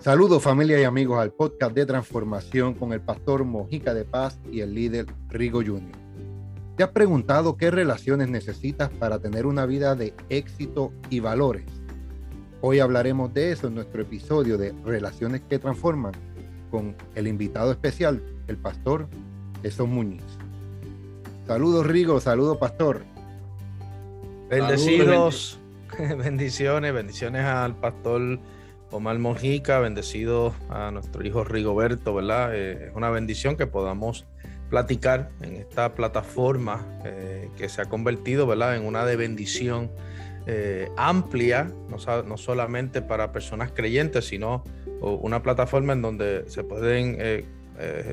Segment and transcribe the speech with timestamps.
[0.00, 4.60] Saludos familia y amigos al podcast de transformación con el pastor Mojica de Paz y
[4.60, 5.92] el líder Rigo Jr.
[6.74, 11.66] ¿Te has preguntado qué relaciones necesitas para tener una vida de éxito y valores?
[12.62, 16.12] Hoy hablaremos de eso en nuestro episodio de Relaciones que Transforman
[16.70, 19.06] con el invitado especial, el pastor
[19.60, 20.24] Jesús Muñiz.
[21.46, 23.02] Saludos Rigo, saludos pastor.
[24.48, 25.60] Bendecidos,
[25.98, 28.40] bendiciones, bendiciones al pastor
[28.90, 32.54] Omar Mojica, bendecido a nuestro hijo Rigoberto, ¿verdad?
[32.54, 34.26] Eh, es una bendición que podamos
[34.68, 39.90] platicar en esta plataforma eh, que se ha convertido, ¿verdad?, en una de bendición
[40.46, 44.64] eh, amplia, no, solamente para personas creyentes, sino
[45.00, 47.46] una plataforma en donde se pueden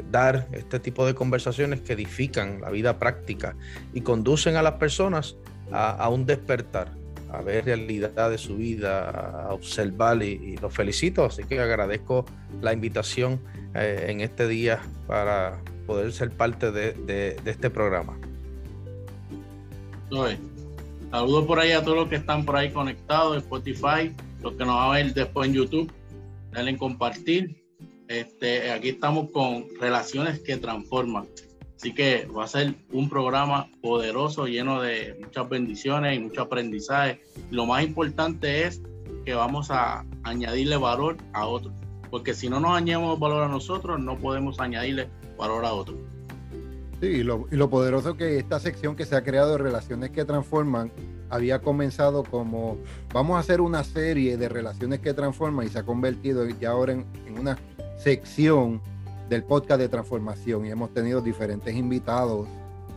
[0.10, 3.58] dar este tipo de conversaciones que edifican la vida práctica
[3.94, 5.36] y conducen a las personas
[5.70, 6.94] a un despertar
[7.32, 11.26] a ver realidad de su vida, a observar y, lo felicito.
[11.26, 12.26] Así que agradezco
[12.62, 13.40] la invitación
[13.76, 18.18] eh, en este día para poder ser parte de, este programa.
[21.12, 24.66] Saludos por ahí a todos los que están por ahí conectados, en Spotify, los que
[24.66, 25.92] nos van a ver después en YouTube,
[26.52, 27.64] denle en compartir.
[28.08, 31.28] Este, aquí estamos con relaciones que transforman.
[31.78, 37.22] Así que va a ser un programa poderoso, lleno de muchas bendiciones y mucho aprendizaje.
[37.52, 38.82] Lo más importante es
[39.24, 41.76] que vamos a añadirle valor a otros,
[42.10, 46.00] porque si no nos añadimos valor a nosotros, no podemos añadirle valor a otros.
[47.00, 50.10] Sí, y lo, y lo poderoso que esta sección que se ha creado de relaciones
[50.10, 50.92] que transforman
[51.30, 52.80] había comenzado como
[53.14, 56.94] vamos a hacer una serie de relaciones que transforman y se ha convertido ya ahora
[56.94, 57.60] en, en una
[57.98, 58.82] sección
[59.30, 62.48] del podcast de transformación y hemos tenido diferentes invitados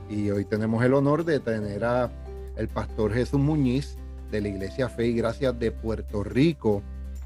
[0.09, 2.11] y hoy tenemos el honor de tener a
[2.56, 3.97] el pastor Jesús Muñiz
[4.31, 6.83] de la Iglesia Fe y Gracias de Puerto Rico.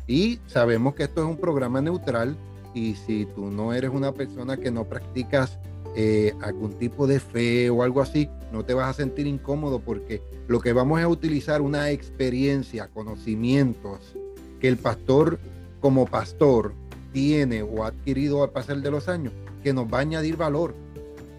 [0.07, 2.37] Y sabemos que esto es un programa neutral
[2.75, 5.59] y si tú no eres una persona que no practicas
[5.97, 10.23] eh, algún tipo de fe o algo así, no te vas a sentir incómodo porque
[10.49, 14.15] lo que vamos a utilizar una experiencia, conocimientos
[14.61, 15.39] que el pastor
[15.81, 16.75] como pastor
[17.15, 19.33] tiene o ha adquirido al pasar de los años,
[19.63, 20.75] que nos va a añadir valor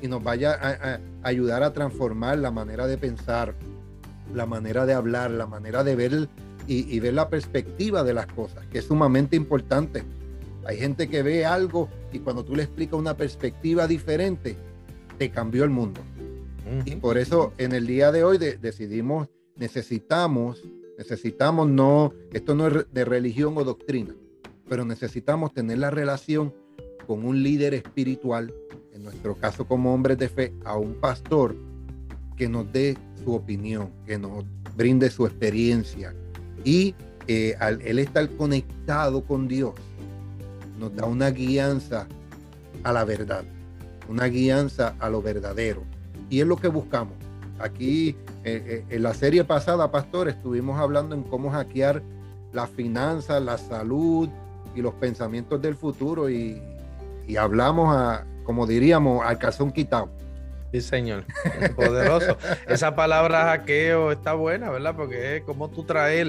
[0.02, 3.54] y nos vaya a, ayudar a transformar la manera de pensar,
[4.34, 6.30] la manera de hablar, la manera de ver
[6.66, 10.04] y, ver la perspectiva de las cosas, que es sumamente importante.
[10.66, 14.56] Hay gente que ve algo y cuando tú le explicas una perspectiva diferente,
[15.20, 16.02] te cambió el mundo.
[16.86, 19.28] Y por eso en el día de hoy decidimos,
[19.58, 20.64] necesitamos,
[20.98, 24.16] necesitamos no, esto no es de religión o doctrina,
[24.68, 26.54] pero necesitamos tener la relación
[27.06, 28.54] con un líder espiritual,
[28.94, 31.56] en nuestro caso como hombres de fe, a un pastor
[32.36, 34.44] que nos dé su opinión, que nos
[34.76, 36.14] brinde su experiencia
[36.64, 36.96] y
[37.28, 39.74] eh, al él estar conectado con Dios,
[40.80, 42.08] nos da una guianza
[42.84, 43.44] a la verdad,
[44.10, 45.84] una guianza a lo verdadero.
[46.30, 47.14] Y es lo que buscamos.
[47.60, 52.04] Aquí eh, eh, en la serie pasada, Pastor, estuvimos hablando en cómo hackear
[52.52, 54.30] las finanzas, la salud,
[54.76, 56.62] y los pensamientos del futuro y,
[57.40, 60.10] hablamos a, como diríamos, al calzón quitado.
[60.72, 61.26] Sí, señor.
[61.76, 62.38] Poderoso.
[62.68, 64.96] Esa palabra hackeo está buena, ¿verdad?
[64.96, 66.28] Porque es como tú traes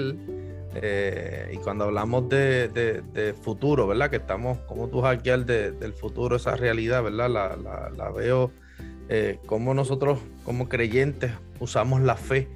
[0.74, 4.10] eh, y cuando hablamos de, futuro, ¿verdad?
[4.10, 7.30] Que estamos, como tú hackear del futuro, esa realidad, ¿verdad?
[7.96, 8.52] La, veo
[9.08, 12.48] eh, como nosotros, como creyentes, usamos la fe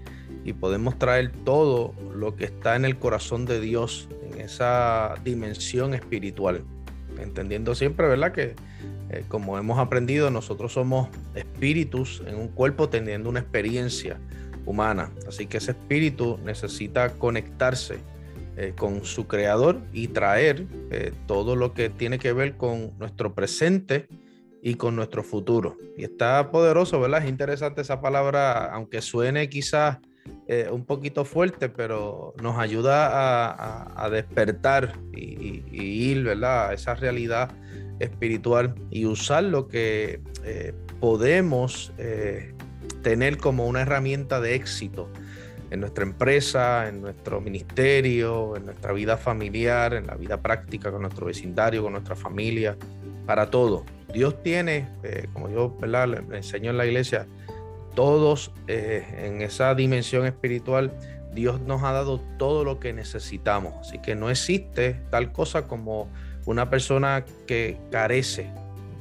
[0.44, 4.08] y podemos traer todo lo que está en el corazón de Dios
[4.38, 6.62] esa dimensión espiritual,
[7.18, 8.32] entendiendo siempre, ¿verdad?
[8.32, 8.54] Que
[9.10, 14.18] eh, como hemos aprendido, nosotros somos espíritus en un cuerpo teniendo una experiencia
[14.66, 17.98] humana, así que ese espíritu necesita conectarse
[18.56, 23.34] eh, con su creador y traer eh, todo lo que tiene que ver con nuestro
[23.34, 24.06] presente
[24.62, 25.78] y con nuestro futuro.
[25.96, 27.22] Y está poderoso, ¿verdad?
[27.24, 29.98] Es interesante esa palabra, aunque suene quizás
[30.52, 36.70] eh, un poquito fuerte, pero nos ayuda a, despertar y, ir ¿verdad?
[36.70, 37.52] a esa realidad
[38.00, 42.52] espiritual y usar lo que eh, podemos eh,
[43.00, 45.08] tener como una herramienta de éxito
[45.70, 51.02] en nuestra empresa, en nuestro ministerio, en nuestra vida familiar, en la vida práctica con
[51.02, 52.76] nuestro vecindario, con nuestra familia,
[53.24, 53.84] para todo.
[54.12, 54.88] Dios tiene,
[55.32, 56.08] como yo ¿verdad?
[56.08, 57.28] le enseño en la iglesia,
[57.94, 60.92] todos eh, en esa dimensión espiritual,
[61.32, 63.74] Dios nos ha dado todo lo que necesitamos.
[63.80, 66.08] Así que no existe tal cosa como
[66.46, 68.50] una persona que carece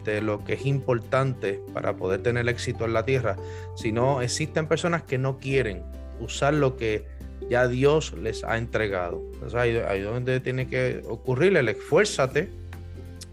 [0.04, 3.36] de lo que es importante para poder tener éxito en la tierra,
[3.76, 5.84] sino existen personas que no quieren
[6.20, 7.06] usar lo que
[7.50, 9.22] ya Dios les ha entregado.
[9.34, 12.50] Entonces ahí, donde tiene que ocurrir el esfuérzate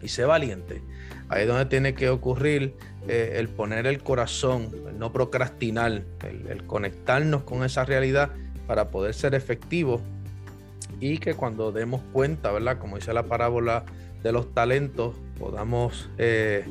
[0.02, 0.82] y sé valiente.
[1.28, 2.74] Ahí es donde tiene que ocurrir
[3.08, 8.30] eh, el poner el corazón, el no procrastinar, el, conectarnos con esa realidad
[8.66, 10.00] para poder ser efectivos
[11.00, 12.78] y que cuando demos cuenta, ¿verdad?
[12.78, 13.84] Como dice la parábola
[14.22, 16.64] de los talentos, podamos eh,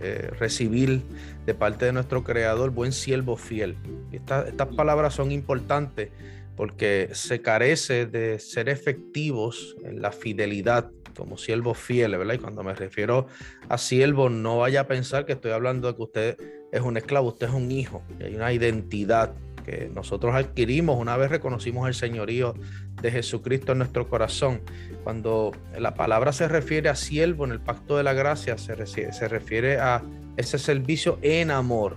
[0.00, 1.02] eh, recibir
[1.46, 3.76] de parte de nuestro Creador buen siervo fiel.
[4.12, 6.10] estas palabras son importantes
[6.56, 12.34] porque se carece de ser efectivos en la fidelidad como siervo fiel, ¿verdad?
[12.34, 13.26] Y cuando me refiero
[13.68, 16.38] a siervo, no vaya a pensar que estoy hablando de que usted
[16.72, 19.34] es un esclavo, usted es un hijo, y hay una identidad
[19.64, 22.54] que nosotros adquirimos una vez reconocimos el señorío
[23.00, 24.62] de Jesucristo en nuestro corazón.
[25.04, 29.28] Cuando la palabra se refiere a siervo en el pacto de la gracia, se, se
[29.28, 30.02] refiere a
[30.36, 31.96] ese servicio en amor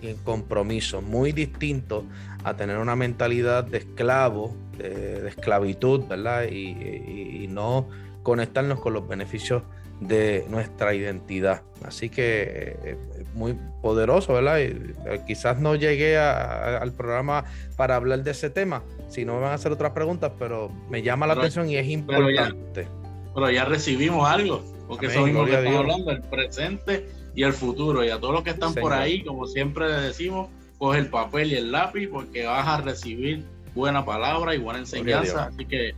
[0.00, 2.04] y en compromiso, muy distinto
[2.44, 6.44] a tener una mentalidad de esclavo, de, esclavitud, ¿verdad?
[6.44, 7.88] y no
[8.22, 9.62] conectarnos con los beneficios
[10.00, 11.62] de nuestra identidad.
[11.84, 12.96] Así que eh,
[13.34, 14.58] muy poderoso, ¿verdad?
[14.58, 17.44] Y, eh, quizás no llegué al programa
[17.76, 21.02] para hablar de ese tema, si no me van a hacer otras preguntas, pero me
[21.02, 22.88] llama la atención y es importante.
[23.34, 27.52] Pero ya, recibimos algo, porque eso es lo que estamos hablando, el presente y el
[27.52, 28.04] futuro.
[28.04, 31.56] Y a todos los que están por ahí, como siempre decimos, coge el papel y
[31.56, 33.44] el lápiz, porque vas a recibir
[33.74, 35.44] buena palabra y buena enseñanza.
[35.44, 35.94] Así que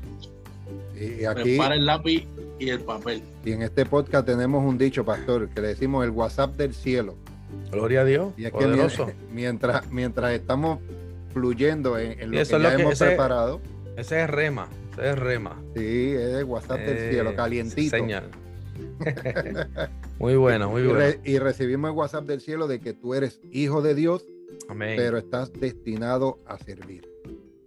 [0.98, 2.26] y aquí, Prepara el lápiz
[2.58, 3.22] y el papel.
[3.44, 7.16] Y en este podcast tenemos un dicho, pastor, que le decimos el WhatsApp del cielo.
[7.70, 8.32] Gloria a Dios.
[8.36, 10.78] Y es que mientras, mientras estamos
[11.32, 13.60] fluyendo en, lo que ya hemos preparado.
[13.96, 15.60] Ese es rema, ese es rema.
[15.74, 17.96] Sí, es el WhatsApp del cielo, eh, calientito.
[17.96, 18.30] Señal.
[20.18, 21.04] muy bueno, muy bueno.
[21.24, 24.26] Y, recibimos el WhatsApp del cielo de que tú eres hijo de Dios,
[24.78, 27.11] pero estás destinado a servir.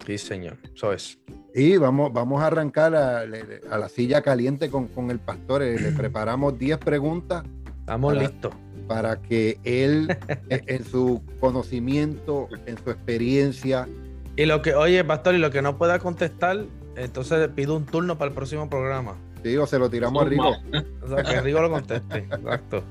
[0.06, 1.18] Sí, Señor, eso es.
[1.54, 5.64] Y vamos, vamos a arrancar a, la silla caliente con, el pastor.
[5.64, 7.44] Eh, le preparamos 10 preguntas.
[7.80, 8.54] Estamos listos.
[8.88, 10.16] Para que él,
[10.50, 13.88] e, en su conocimiento, en su experiencia.
[14.36, 16.66] Y lo que, oye, pastor, y lo que no pueda contestar,
[16.96, 19.16] entonces pido un turno para el próximo programa.
[19.44, 20.56] Sí, o se lo tiramos a Rigo.
[21.04, 22.18] O sea, que Rigo lo conteste.
[22.18, 22.84] Exacto.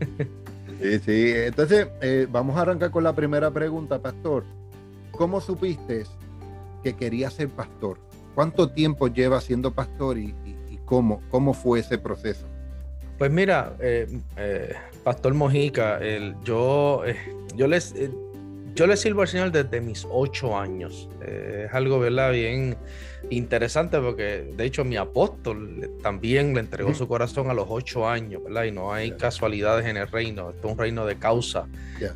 [0.80, 1.32] Sí, sí.
[1.34, 4.44] Entonces, eh, vamos a arrancar con la primera pregunta, pastor.
[5.10, 6.04] ¿Cómo supiste
[6.82, 7.98] que quería ser pastor?
[8.34, 10.34] ¿Cuánto tiempo lleva siendo pastor y,
[10.84, 12.46] cómo, cómo fue ese proceso?
[13.18, 17.16] Pues mira, eh, eh, Pastor Mojica, el, yo, eh,
[17.56, 17.94] yo, les,
[18.74, 21.08] yo le sirvo al Señor desde mis ocho años.
[21.26, 22.32] es algo, ¿verdad?
[22.32, 22.76] Bien
[23.30, 28.42] interesante porque de hecho mi apóstol también le entregó su corazón a los ocho años,
[28.44, 28.64] ¿verdad?
[28.64, 31.66] Y no hay casualidades en el reino, esto es un reino de causa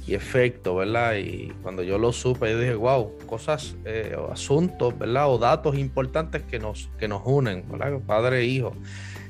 [0.06, 1.16] y efecto, ¿verdad?
[1.16, 5.28] Y cuando yo lo supe, yo dije, wow, cosas, eh, asuntos, ¿verdad?
[5.28, 7.98] O datos importantes que nos, que nos unen, ¿verdad?
[8.06, 8.74] Padre e hijo.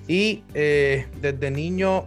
[0.06, 2.06] Y eh, desde niño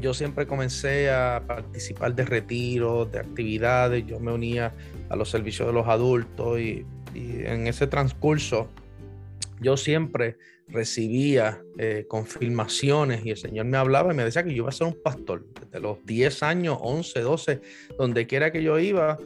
[0.00, 4.74] yo siempre comencé a participar de retiros, de actividades, yo me unía
[5.08, 6.84] a los servicios de los adultos y
[7.14, 8.68] en ese transcurso
[9.60, 10.36] yo siempre
[10.68, 14.72] recibía eh, confirmaciones y el Señor me hablaba y me decía que yo iba a
[14.72, 15.46] ser un pastor.
[15.60, 17.60] Desde los 10 años, 11, 12,
[17.98, 19.18] donde quiera que yo iba,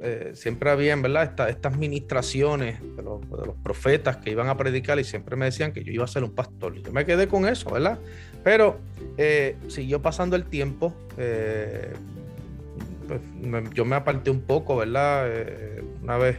[0.00, 1.48] eh, siempre había, ¿verdad?
[1.48, 3.20] estas ministraciones de los,
[3.62, 6.34] profetas que iban a predicar y siempre me decían que yo iba a ser un
[6.34, 6.74] pastor.
[6.74, 7.98] Yo me quedé con eso, ¿verdad?
[8.42, 8.78] Pero
[9.16, 10.94] eh, siguió pasando el tiempo.
[13.06, 13.20] Pues,
[13.74, 15.30] yo me aparté un poco, ¿verdad?
[16.02, 16.38] una vez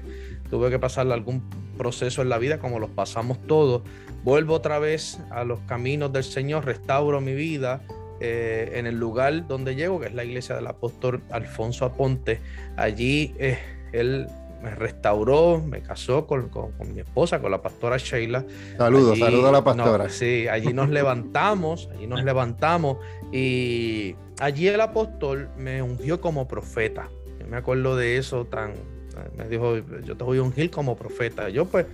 [0.49, 1.43] tuve que pasar algún
[1.77, 3.83] proceso en la vida como los pasamos todos.
[4.23, 7.81] Vuelvo otra vez a los caminos del Señor, restauro mi vida
[8.21, 12.39] eh, en el lugar donde llego, que es la iglesia del apóstol Alfonso Aponte.
[12.77, 13.59] Allí eh,
[13.91, 14.27] él
[14.65, 16.49] me restauró, me casó con,
[16.91, 18.43] mi esposa, con la pastora Sheila.
[18.77, 20.09] Saludos, saludos a la pastora.
[20.09, 22.97] sí, allí nos levantamos, allí nos levantamos
[23.31, 27.09] y allí el apóstol me ungió como profeta.
[27.39, 28.73] Yo me acuerdo de eso tan,
[29.37, 31.49] me dijo, yo te voy a ungir como profeta.
[31.49, 31.85] Yo pues,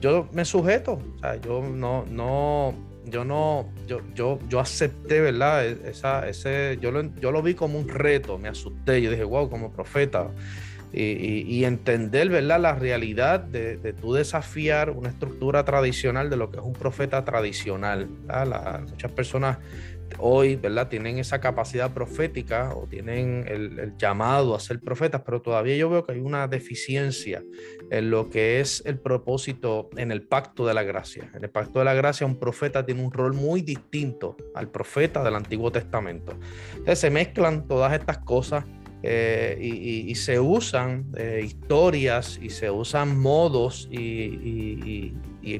[0.00, 2.72] yo me sujeto, o sea, yo no, no,
[3.04, 5.66] yo no, yo, yo, yo acepté, ¿verdad?
[5.66, 9.24] E, esa, ese, yo lo, yo lo vi como un reto, me asusté, yo dije,
[9.24, 10.28] wow, como profeta.
[10.92, 12.60] Y, y, entender, ¿verdad?
[12.60, 17.24] La realidad de, de tú desafiar una estructura tradicional de lo que es un profeta
[17.24, 18.08] tradicional.
[18.90, 19.58] muchas personas
[20.18, 20.88] hoy, ¿verdad?
[20.88, 26.04] Tienen esa capacidad profética o tienen el, llamado a ser profetas, pero todavía yo veo
[26.04, 27.42] que hay una deficiencia
[27.90, 31.30] en lo que es el propósito en el pacto de la gracia.
[31.34, 35.22] En el pacto de la gracia un profeta tiene un rol muy distinto al profeta
[35.22, 36.38] del Antiguo Testamento.
[36.70, 38.64] Entonces se mezclan todas estas cosas
[39.04, 45.12] eh, y, se usan eh, historias y se usan modos y,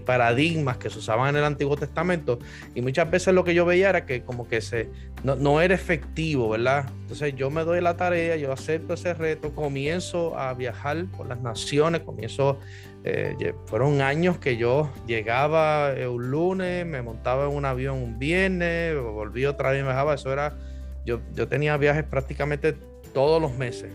[0.07, 2.39] paradigmas que se usaban en el Antiguo Testamento
[2.73, 4.89] y muchas veces lo que yo veía era que como que se
[5.25, 6.89] no, era efectivo, ¿verdad?
[7.03, 11.41] Entonces yo me doy la tarea, yo acepto ese reto, comienzo a viajar por las
[11.41, 12.59] naciones, comienzo,
[13.03, 18.97] eh, fueron años que yo llegaba un lunes, me montaba en un avión un viernes,
[18.97, 20.57] volví otra vez y me bajaba, eso era,
[21.05, 22.77] yo, yo tenía viajes prácticamente
[23.13, 23.91] todos los meses.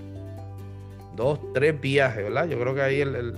[1.16, 2.48] Dos, tres viajes, ¿verdad?
[2.48, 3.34] Yo creo que ahí el,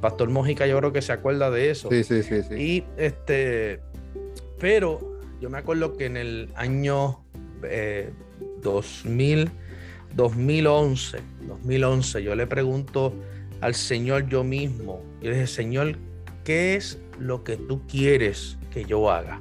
[0.00, 1.88] pastor Mójica, yo creo que se acuerda de eso.
[1.90, 2.54] Sí, sí, sí, sí.
[2.54, 3.80] Y este,
[4.58, 7.20] pero yo me acuerdo que en el año
[8.62, 9.50] 2000,
[10.14, 13.14] 2011, 2011, yo le pregunto
[13.60, 15.96] al Señor yo mismo, yo le dije, Señor,
[16.44, 19.40] ¿qué es lo que tú quieres que yo haga?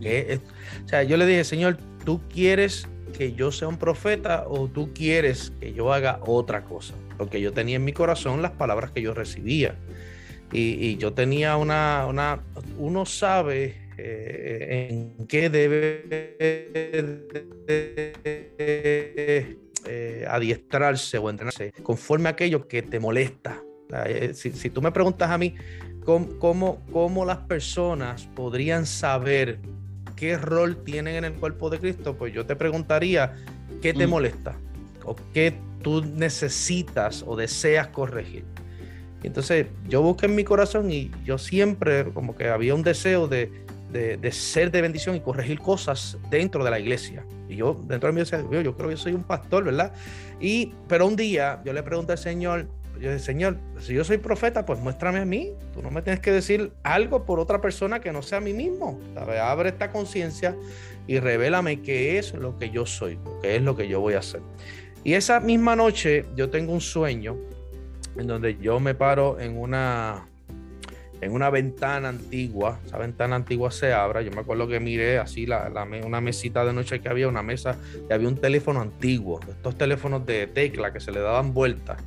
[0.00, 4.92] O sea, yo le dije, Señor, tú quieres que yo sea un profeta o tú
[4.92, 6.94] quieres que yo haga otra cosa?
[7.16, 9.76] Porque yo tenía en mi corazón las palabras que yo recibía.
[10.52, 12.44] Y, yo tenía una, una,
[12.78, 16.04] uno sabe eh, en qué debe
[19.86, 23.60] eh, adiestrarse o entrenarse conforme a aquello que te molesta.
[24.06, 25.54] Eh, si, si, tú me preguntas a mí
[26.04, 29.58] cómo, cómo, cómo las personas podrían saber
[30.16, 33.34] qué rol tienen en el cuerpo de Cristo, pues yo te preguntaría,
[33.82, 34.10] ¿qué te mm.
[34.10, 34.56] molesta?
[35.04, 38.44] ¿O qué tú necesitas o deseas corregir?
[39.22, 43.50] entonces yo busqué en mi corazón y yo siempre como que había un deseo de,
[43.90, 47.24] de, ser de bendición y corregir cosas dentro de la iglesia.
[47.48, 49.92] Y yo dentro de mí decía, yo creo que soy un pastor, ¿verdad?
[50.40, 52.66] Y, pero un día yo le pregunté al Señor,
[53.00, 55.52] yo dije, Señor, si yo soy profeta, pues muéstrame a mí.
[55.72, 58.52] Tú no me tienes que decir algo por otra persona que no sea a mí
[58.52, 59.00] mismo.
[59.16, 60.56] Abre esta conciencia
[61.06, 64.20] y revélame qué es lo que yo soy, qué es lo que yo voy a
[64.20, 64.40] hacer.
[65.02, 67.36] Y esa misma noche yo tengo un sueño
[68.16, 70.28] en donde yo me paro en una
[71.24, 75.46] en una ventana antigua, esa ventana antigua se abra, yo me acuerdo que miré así
[75.46, 75.70] la,
[76.04, 77.76] una mesita de noche que había, una mesa,
[78.08, 82.02] y había un teléfono antiguo, estos teléfonos de tecla que se le daban vueltas,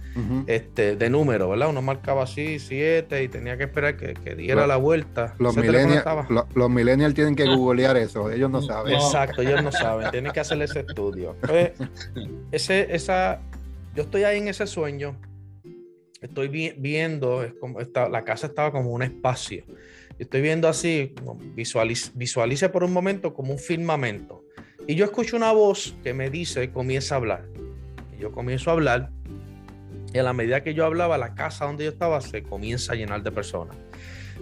[0.45, 1.69] este, de número, ¿verdad?
[1.69, 5.33] Uno marcaba así, siete, y tenía que esperar que, diera la vuelta.
[5.39, 6.05] Los millennials
[6.53, 8.93] los tienen que googlear eso, ellos no saben.
[8.93, 11.36] Exacto, ellos no saben, tienen que hacer ese estudio.
[11.41, 11.71] Pues,
[12.51, 13.39] ese, esa,
[13.95, 15.15] yo estoy ahí en ese sueño,
[16.21, 16.47] estoy
[16.77, 19.63] viendo, es como la casa estaba como un espacio.
[20.19, 21.13] Estoy viendo así,
[21.53, 24.43] visualice, visualice por un momento como un firmamento.
[24.88, 27.45] Y yo escucho una voz que me dice, comienza a hablar.
[28.17, 29.12] Y yo comienzo a hablar.
[30.13, 32.95] Y a la medida que yo hablaba, la casa donde yo estaba se comienza a
[32.95, 33.75] llenar de personas.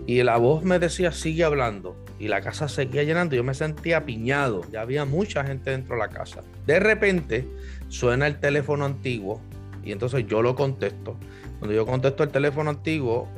[0.05, 1.98] Y la voz me decía, sigue hablando.
[2.20, 3.36] Y la casa seguía llenando.
[3.36, 4.62] Yo me sentía piñado.
[4.72, 6.41] Ya había mucha gente dentro de la casa.
[6.65, 7.48] De repente
[7.89, 9.41] suena el teléfono antiguo.
[9.84, 11.17] Y entonces yo lo contesto.
[11.59, 13.29] Cuando yo contesto el teléfono antiguo,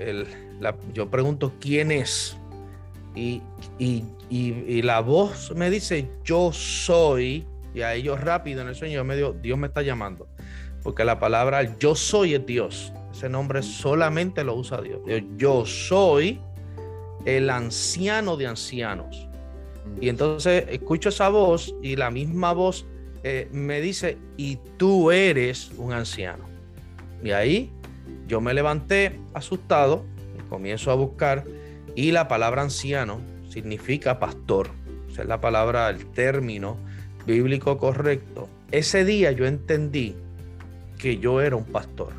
[0.94, 2.38] yo pregunto quién es.
[3.16, 3.42] Y,
[4.82, 7.46] la voz me dice, yo soy.
[7.74, 10.28] Y a ellos rápido en el sueño me digo, Dios me está llamando.
[10.84, 12.92] Porque la palabra yo soy es Dios.
[13.12, 15.02] Ese nombre solamente lo usa Dios.
[15.38, 16.40] Yo soy
[17.26, 19.28] el anciano de ancianos.
[20.00, 22.86] Y entonces escucho esa voz y la misma voz
[23.24, 26.46] eh, me dice, y tú eres un anciano.
[27.24, 27.72] Y ahí
[28.28, 30.06] yo me levanté asustado
[30.48, 31.46] comienzo a buscar
[31.96, 33.20] y la palabra anciano
[33.50, 34.70] significa pastor.
[35.12, 36.78] Esa es la palabra, el término
[37.26, 38.48] bíblico correcto.
[38.72, 40.16] Ese día yo entendí
[40.98, 42.14] que yo era un pastor.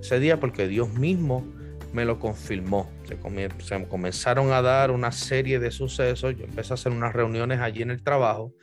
[0.00, 1.44] Ese día porque Dios mismo
[1.92, 2.88] me lo confirmó.
[3.58, 6.36] Se, comenzaron a dar una serie de sucesos.
[6.36, 8.54] Yo empecé a hacer unas reuniones allí en el trabajo.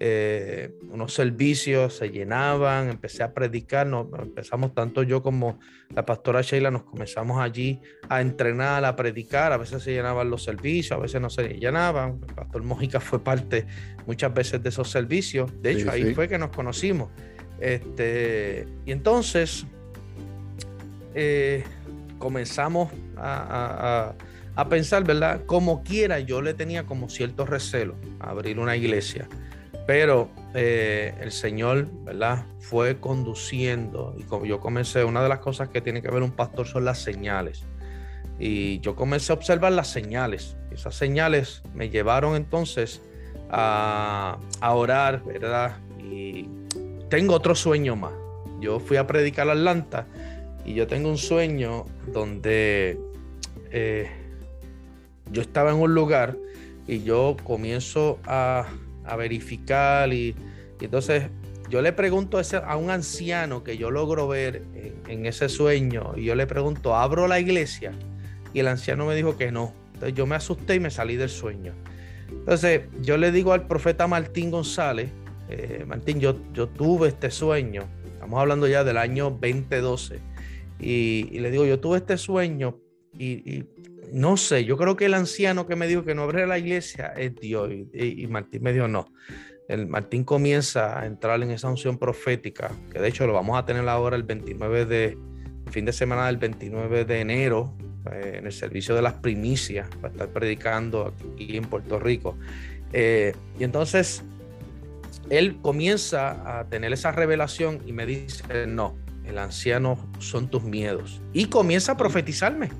[0.00, 3.86] Eh, unos servicios se llenaban, empecé a predicar.
[3.86, 5.58] Nos, empezamos tanto yo como
[5.90, 9.52] la pastora Sheila, nos comenzamos allí a entrenar, a predicar.
[9.52, 12.20] A veces se llenaban los servicios, a veces no se llenaban.
[12.28, 13.66] El pastor Mójica fue parte
[14.06, 15.50] muchas veces de esos servicios.
[15.62, 17.10] De hecho, ahí fue que nos conocimos.
[17.60, 19.66] Este, y entonces,
[21.14, 21.64] eh,
[22.24, 24.14] comenzamos a,
[24.70, 25.42] pensar, ¿verdad?
[25.44, 29.28] Como quiera, yo le tenía como cierto recelo a abrir una iglesia,
[29.86, 32.46] pero eh, el Señor, ¿verdad?
[32.60, 36.30] Fue conduciendo y como yo comencé, una de las cosas que tiene que ver un
[36.30, 37.66] pastor son las señales.
[38.38, 40.56] Y yo comencé a observar las señales.
[40.70, 43.02] Esas señales me llevaron entonces
[43.50, 45.76] a, a orar, ¿verdad?
[45.98, 46.48] Y
[47.10, 48.14] tengo otro sueño más.
[48.60, 50.06] Yo fui a predicar a Atlanta
[50.64, 52.98] y yo tengo un sueño donde
[53.70, 54.08] eh,
[55.30, 56.36] yo estaba en un lugar
[56.86, 58.66] y yo comienzo a,
[59.16, 60.34] verificar y,
[60.80, 61.24] entonces
[61.70, 64.62] yo le pregunto a un anciano que yo logro ver
[65.06, 67.92] en, ese sueño, y yo le pregunto, ¿abro la iglesia?
[68.52, 69.72] Y el anciano me dijo que no.
[69.94, 71.72] Entonces yo me asusté y me salí del sueño.
[72.28, 75.10] Entonces yo le digo al profeta Martín González,
[75.48, 80.20] eh, Martín, yo, yo tuve este sueño, estamos hablando ya del año 2012,
[80.84, 82.78] y, le digo, yo tuve este sueño
[83.18, 83.64] y,
[84.12, 87.14] no sé, yo creo que el anciano que me dijo que no abriera la iglesia
[87.16, 89.06] es Dios, y, Martín me dijo no.
[89.66, 93.64] El Martín comienza a entrar en esa unción profética, que de hecho lo vamos a
[93.64, 95.18] tener ahora el 29 de,
[95.70, 97.74] fin de semana del 29 de enero,
[98.12, 102.36] eh, en el servicio de las primicias, para estar predicando aquí en Puerto Rico.
[102.92, 104.22] Eh, y entonces
[105.30, 111.20] él comienza a tener esa revelación y me dice, no, el anciano son tus miedos.
[111.32, 112.70] Y comienza a profetizarme.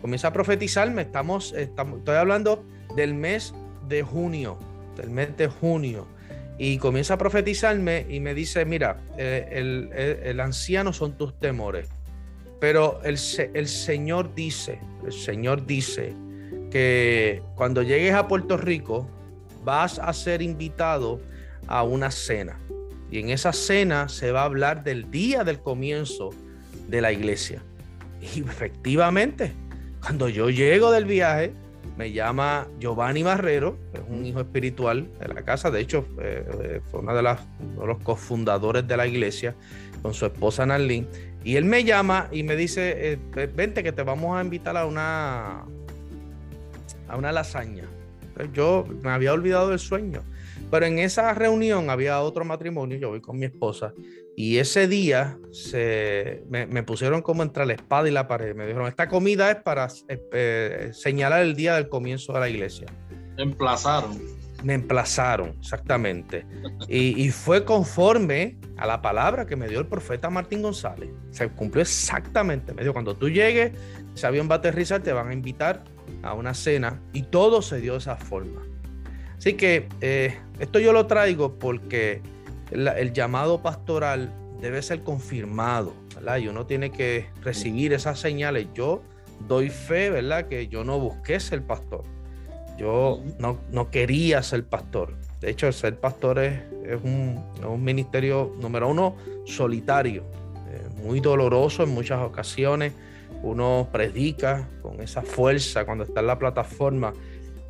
[0.00, 1.02] Comienza a profetizarme.
[1.02, 2.64] Estamos, estoy hablando
[2.96, 3.54] del mes
[3.88, 4.58] de junio,
[4.96, 6.06] del mes de junio.
[6.58, 11.88] Y comienza a profetizarme y me dice, mira, eh, el, el, anciano son tus temores.
[12.60, 13.18] Pero el,
[13.54, 16.14] el Señor dice, el Señor dice
[16.70, 19.08] que cuando llegues a Puerto Rico
[19.64, 21.20] vas a ser invitado
[21.66, 22.58] a una cena.
[23.12, 26.30] Y en esa cena se va a hablar del día del comienzo
[26.88, 27.62] de la iglesia.
[28.34, 29.52] Y efectivamente,
[30.00, 31.52] cuando yo llego del viaje,
[31.98, 37.00] me llama Giovanni Barrero, es un hijo espiritual de la casa, de hecho eh, fue
[37.00, 39.54] uno de, los cofundadores de la iglesia
[40.00, 41.06] con su esposa Narlene,
[41.44, 44.86] y él me llama y me dice, eh, vente que te vamos a invitar a
[44.86, 45.66] una,
[47.08, 47.84] a una lasaña.
[48.52, 50.22] Yo me había olvidado del sueño.
[50.70, 53.92] Pero en esa reunión había otro matrimonio, yo voy con mi esposa,
[54.34, 58.54] y ese día se, me, pusieron como entre la espada y la pared.
[58.54, 62.48] Me dijeron, esta comida es para eh, eh, señalar el día del comienzo de la
[62.48, 62.86] iglesia.
[63.36, 64.18] Me emplazaron.
[64.64, 66.46] Me emplazaron, exactamente.
[66.88, 71.10] Y, fue conforme a la palabra que me dio el profeta Martín González.
[71.30, 72.72] Se cumplió exactamente.
[72.72, 73.72] Me dijo, cuando tú llegues,
[74.14, 75.82] ese avión va a aterrizar, te van a invitar
[76.22, 77.00] a una cena.
[77.12, 78.62] Y todo se dio de esa forma.
[79.38, 82.22] Así que eh, esto yo lo traigo porque
[82.70, 86.38] el llamado pastoral debe ser confirmado, ¿verdad?
[86.38, 88.68] Y uno tiene que recibir esas señales.
[88.74, 89.02] Yo
[89.48, 90.46] doy fe, ¿verdad?
[90.46, 92.04] Que yo no busqué ser pastor.
[92.78, 95.14] Yo no, no quería ser pastor.
[95.40, 96.62] De hecho, ser pastor es,
[97.02, 97.42] un,
[97.82, 100.22] ministerio, número uno, solitario,
[100.68, 102.92] eh, muy doloroso en muchas ocasiones.
[103.42, 107.12] Uno predica con esa fuerza cuando está en la plataforma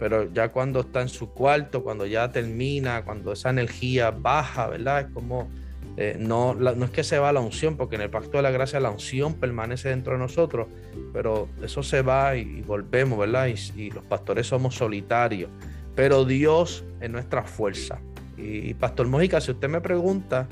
[0.03, 5.03] pero ya cuando está en su cuarto, cuando ya termina, cuando esa energía baja, ¿verdad?
[5.03, 5.49] Es como,
[5.97, 8.51] eh, no, no es que se va la unción, porque en el pacto de la
[8.51, 10.67] gracia la unción permanece dentro de nosotros,
[11.13, 13.47] pero eso se va y, volvemos, ¿verdad?
[13.77, 15.51] Y, los pastores somos solitarios,
[15.95, 18.01] pero Dios es nuestra fuerza.
[18.37, 20.49] Y, Pastor Mojica, si usted me pregunta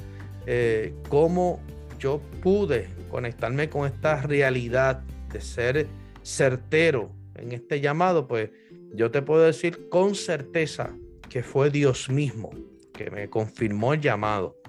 [0.46, 1.58] eh, cómo
[1.98, 5.02] yo pude conectarme con esta realidad
[5.32, 5.88] de ser
[6.22, 8.50] certero en este llamado, pues
[8.94, 10.94] yo te puedo decir con certeza
[11.28, 12.50] que fue Dios mismo
[12.92, 14.60] que me confirmó el llamado.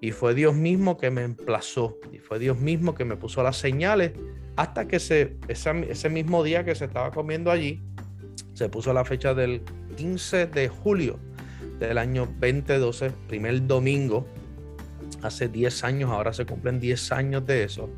[0.00, 1.98] Y fue Dios mismo que me emplazó.
[2.12, 4.12] Y fue Dios mismo que me puso las señales
[4.54, 7.80] hasta que se, ese, mismo día que se estaba comiendo allí,
[8.54, 9.62] se puso la fecha del
[9.96, 11.18] 15 de julio
[11.80, 14.26] del año 2012, primer domingo,
[15.22, 17.90] hace 10 años, ahora se cumplen 10 años de eso,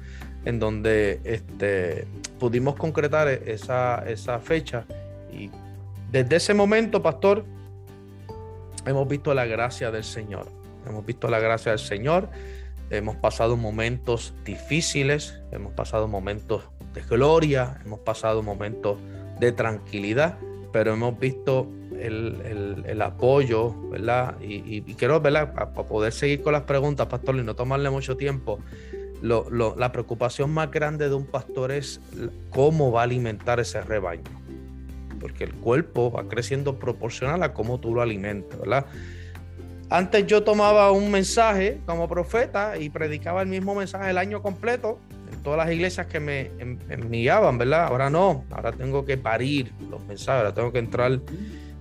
[0.44, 2.07] en donde este,
[2.38, 4.85] pudimos concretar esa, esa fecha
[5.33, 5.50] y
[6.11, 7.44] desde ese momento, pastor,
[8.87, 10.46] hemos visto la gracia del Señor.
[10.87, 12.28] Hemos visto la gracia del Señor.
[12.90, 18.98] Hemos pasado momentos difíciles, hemos pasado momentos de gloria, hemos pasado momentos
[19.40, 20.38] de tranquilidad,
[20.72, 24.37] pero hemos visto el, apoyo, ¿verdad?
[24.40, 25.52] Y, quiero, ¿verdad?
[25.52, 28.61] Para poder seguir con las preguntas, pastor, y no tomarle mucho tiempo,
[29.24, 32.00] la preocupación más grande de un pastor es
[32.50, 34.44] cómo va a alimentar ese rebaño
[35.24, 38.84] porque el cuerpo va creciendo proporcional a cómo tú lo alimentas, ¿verdad?
[39.88, 44.98] Antes yo tomaba un mensaje como profeta y predicaba el mismo mensaje el año completo
[45.32, 46.50] en todas las iglesias que me
[46.90, 47.87] enviaban, ¿verdad?
[47.87, 51.18] Ahora no, ahora tengo que parir los mensajes, ahora tengo que entrar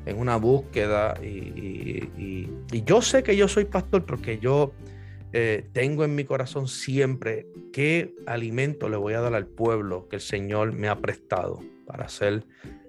[0.06, 2.50] en una búsqueda y,
[2.86, 4.72] yo sé que yo soy pastor porque yo
[5.36, 10.18] eh, tengo en mi corazón siempre qué alimento le voy a dar al pueblo que
[10.18, 12.46] el Señor me ha prestado para hacer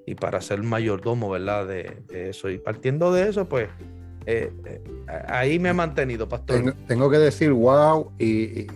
[0.07, 1.67] y para ser mayordomo, ¿verdad?
[1.67, 2.51] De, eso.
[2.51, 3.71] Y partiendo de eso, pues
[4.27, 4.83] eh, eh,
[5.27, 6.75] ahí me ha mantenido, pastor.
[6.87, 8.67] Tengo, que decir wow y,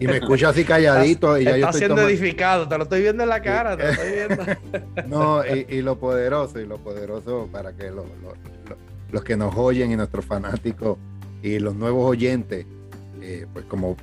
[0.00, 1.38] me escucha así calladito.
[1.38, 4.12] y ya está siendo edificado, te lo estoy viendo en la cara, te lo estoy
[4.12, 4.44] viendo.
[5.06, 7.92] no, y, lo poderoso, y lo poderoso para que
[9.12, 10.98] los que nos oyen y nuestros fanáticos
[11.40, 12.66] y los nuevos oyentes,
[13.22, 13.96] eh, pues como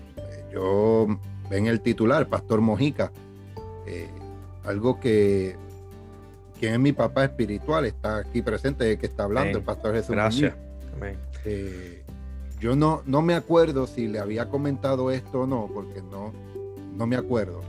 [0.52, 1.08] yo
[1.50, 3.12] ven el titular, Pastor Mojica,
[4.64, 5.58] algo que
[6.60, 10.12] quien es mi papá espiritual, está aquí presente, que está hablando, el pastor Jesús.
[10.12, 10.56] Gracias.
[11.44, 12.04] Eh,
[12.62, 16.32] yo no, no me acuerdo si le había comentado esto o no, porque no,
[16.96, 17.60] no me acuerdo.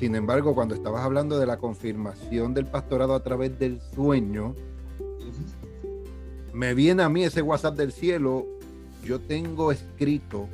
[0.00, 4.56] Sin embargo, cuando estabas hablando de la confirmación del pastorado a través del sueño,
[6.52, 8.44] me viene a mí ese WhatsApp del cielo.
[9.04, 10.48] Yo tengo escrito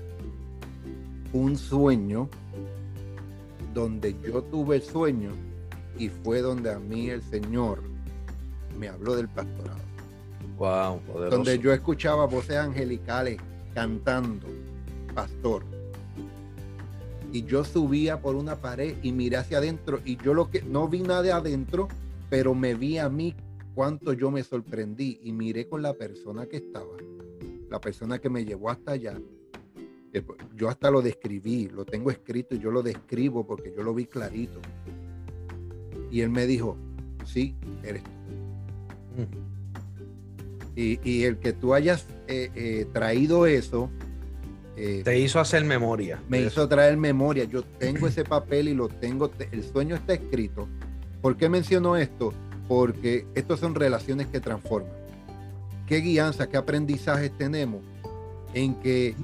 [1.33, 2.29] un sueño
[3.75, 5.33] donde yo tuve sueño
[5.99, 7.83] y fue donde a mí el Señor
[8.79, 9.81] me habló del pastorado.
[10.59, 13.39] Wow, Donde yo escuchaba voces angelicales
[13.75, 14.47] cantando,
[15.15, 15.65] pastor.
[17.33, 20.87] Y yo subía por una pared y miré hacia adentro y yo lo que no
[20.89, 21.89] vi nada de adentro,
[22.29, 23.35] pero me vi a mí
[23.75, 26.97] cuánto yo me sorprendí y miré con la persona que estaba,
[27.71, 29.19] la persona que me llevó hasta allá.
[30.55, 34.07] Yo hasta lo describí, lo tengo escrito y yo lo describo porque yo lo vi
[34.07, 34.61] clarito.
[36.11, 36.77] Y él me dijo,
[37.25, 38.11] sí, eres tú.
[40.77, 43.91] y, el que tú hayas eh, eh, traído eso...
[44.77, 46.23] Eh, Te hizo hacer memoria.
[46.29, 47.45] Me hizo traer memoria.
[47.45, 50.69] Yo tengo ese papel y lo tengo, el sueño está escrito.
[51.21, 52.33] ¿Por qué menciono esto?
[52.69, 54.93] Porque estos son relaciones que transforman.
[55.87, 57.83] ¿Qué guianza, qué aprendizajes tenemos
[58.55, 59.15] en que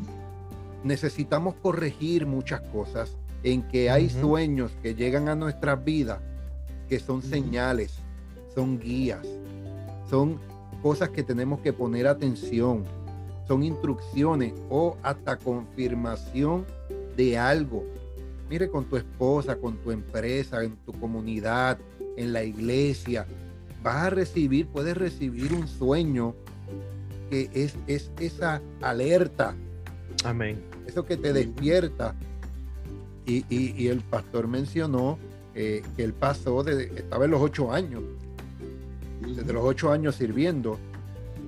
[0.84, 6.20] necesitamos corregir muchas cosas, en que hay sueños que llegan a nuestras vidas
[6.88, 7.98] que son señales,
[8.54, 9.26] son guías,
[10.08, 10.40] son
[10.82, 12.84] cosas que tenemos que poner atención,
[13.46, 16.66] son instrucciones o hasta confirmación
[17.16, 17.84] de algo.
[18.48, 21.78] Mire con tu esposa, con tu empresa, en tu comunidad,
[22.16, 23.26] en la iglesia,
[23.82, 26.34] vas a recibir, puedes recibir un sueño
[27.30, 29.54] que es, es esa alerta.
[30.24, 30.67] Amén.
[30.88, 32.16] Eso que te despierta.
[33.24, 35.18] Y, y el pastor mencionó
[35.60, 38.00] eh, que él pasó, de, estaba en los ocho años,
[39.20, 40.78] desde los ocho años sirviendo,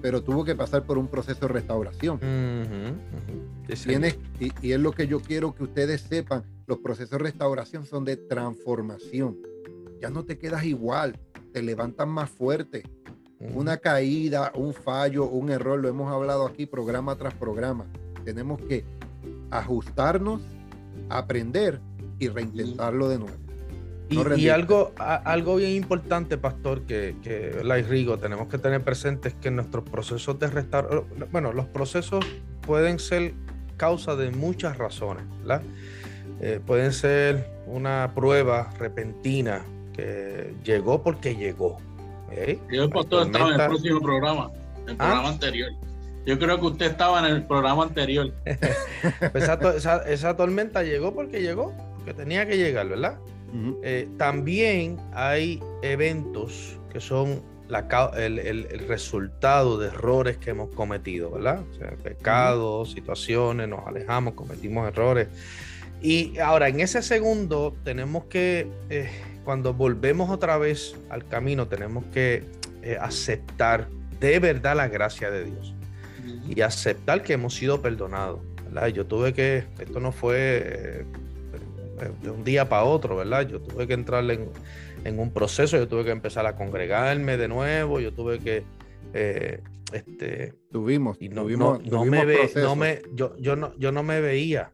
[0.03, 2.19] pero tuvo que pasar por un proceso de restauración.
[4.41, 8.05] y, y, es lo que yo quiero que ustedes sepan, los procesos de restauración son
[8.05, 9.39] de transformación.
[10.01, 11.17] Ya no te quedas igual,
[11.53, 12.83] te levantan más fuerte.
[13.55, 17.87] Una caída, un fallo, un error, lo hemos hablado aquí programa tras programa.
[18.25, 18.85] Tenemos que
[19.51, 20.41] ajustarnos,
[21.09, 21.81] aprender
[22.19, 23.37] y reintentarlo de nuevo.
[24.11, 29.35] Y, algo, algo bien importante, Pastor, que, que la Rigo tenemos que tener presente es
[29.35, 32.27] que nuestros procesos de restauración, bueno, los procesos
[32.67, 33.35] pueden ser
[33.77, 35.63] causa de muchas razones, ¿verdad?
[36.41, 41.77] Eh, pueden ser una prueba repentina que llegó porque llegó.
[42.33, 42.59] ¿eh?
[42.71, 44.51] Yo, el pastor, estaba en el próximo programa,
[44.87, 44.97] el ¿Ah?
[44.97, 45.71] programa anterior.
[46.27, 48.33] Yo creo que usted estaba en el programa anterior.
[49.35, 53.19] Esa, esa tormenta llegó porque llegó, porque tenía que llegar, ¿verdad?
[53.83, 57.43] Eh, también hay eventos que son
[58.17, 61.63] el, resultado de errores que hemos cometido, ¿verdad?
[62.03, 65.29] pecados, situaciones, nos alejamos, cometimos errores.
[66.03, 69.11] Y ahora, en ese segundo, tenemos que, eh,
[69.45, 72.45] cuando volvemos otra vez al camino, tenemos que
[72.83, 75.75] eh, aceptar de verdad la gracia de Dios
[76.51, 78.41] y aceptar que hemos sido perdonados.
[78.65, 78.89] ¿verdad?
[78.89, 81.07] Yo tuve que, esto no fue
[82.23, 83.47] de un día para otro, ¿verdad?
[83.47, 88.01] Yo tuve que entrar en, un proceso, yo tuve que empezar a congregarme de nuevo,
[88.01, 88.65] yo tuve que...
[89.13, 89.61] Eh,
[89.93, 94.21] este, tuvimos, y no, no, me ve, no me, yo, yo, no, yo no me
[94.21, 94.71] veía,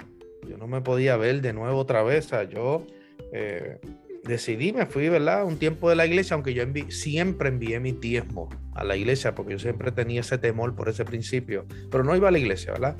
[0.47, 2.85] yo no me podía ver de nuevo otra vez, o sea, yo
[3.33, 3.79] eh,
[4.27, 5.45] decidí, me fui, ¿verdad?
[5.45, 9.53] Un tiempo de la iglesia, aunque yo siempre envié mi diezmo a la iglesia, porque
[9.53, 12.97] yo siempre tenía ese temor por ese principio, pero no iba a la iglesia, ¿verdad?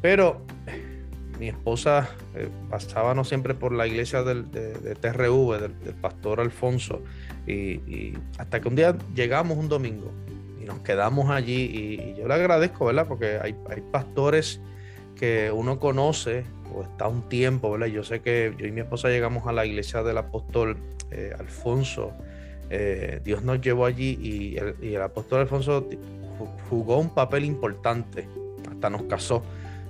[0.00, 0.42] Pero
[1.38, 7.02] mi esposa eh, pasábamos siempre por la iglesia del, de, TRV, del, pastor Alfonso,
[7.46, 10.12] y, hasta que un día llegamos un domingo
[10.60, 13.06] y nos quedamos allí, y, yo le agradezco, ¿verdad?
[13.06, 13.54] Porque hay,
[13.90, 14.60] pastores
[15.18, 17.88] que uno conoce o está un tiempo, ¿verdad?
[17.88, 20.76] Yo sé que yo y mi esposa llegamos a la iglesia del apóstol
[21.10, 22.12] eh, Alfonso,
[22.70, 25.88] eh, Dios nos llevó allí y el, apóstol Alfonso
[26.68, 28.28] jugó un papel importante,
[28.70, 29.42] hasta nos casó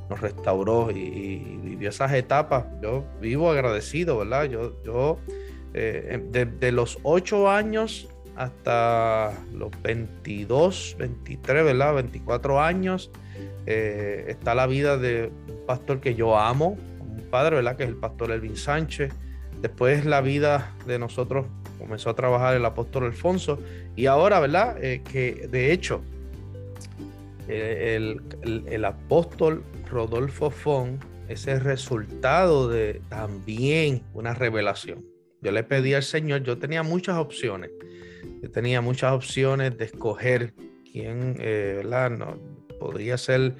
[0.08, 2.64] nos restauró y, vivió esas etapas.
[2.82, 4.44] Yo vivo agradecido, ¿verdad?
[4.44, 5.18] Yo, yo
[5.74, 11.94] eh, de, los 8 años hasta los 22, 23, ¿verdad?
[11.94, 13.10] 24 años,
[13.70, 17.76] eh, está la vida de un pastor que yo amo, un padre, ¿verdad?
[17.76, 19.12] Que es el pastor Elvin Sánchez.
[19.60, 21.44] Después la vida de nosotros
[21.78, 23.58] comenzó a trabajar el apóstol Alfonso.
[23.94, 24.82] Y ahora, ¿verdad?
[24.82, 26.00] Eh, que de hecho,
[27.46, 35.04] el, el, apóstol Rodolfo Fon es el resultado de también una revelación.
[35.42, 37.70] Yo le pedí al Señor, yo tenía muchas opciones,
[38.42, 40.54] yo tenía muchas opciones de escoger
[40.90, 42.10] quién, eh, ¿verdad?
[42.10, 43.56] No, podría ser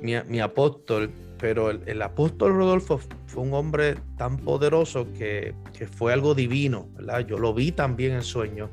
[0.00, 5.54] mi, apóstol, pero el, apóstol Rodolfo fue un hombre tan poderoso que,
[5.96, 7.20] fue algo divino, ¿verdad?
[7.26, 8.70] Yo lo vi también en sueño.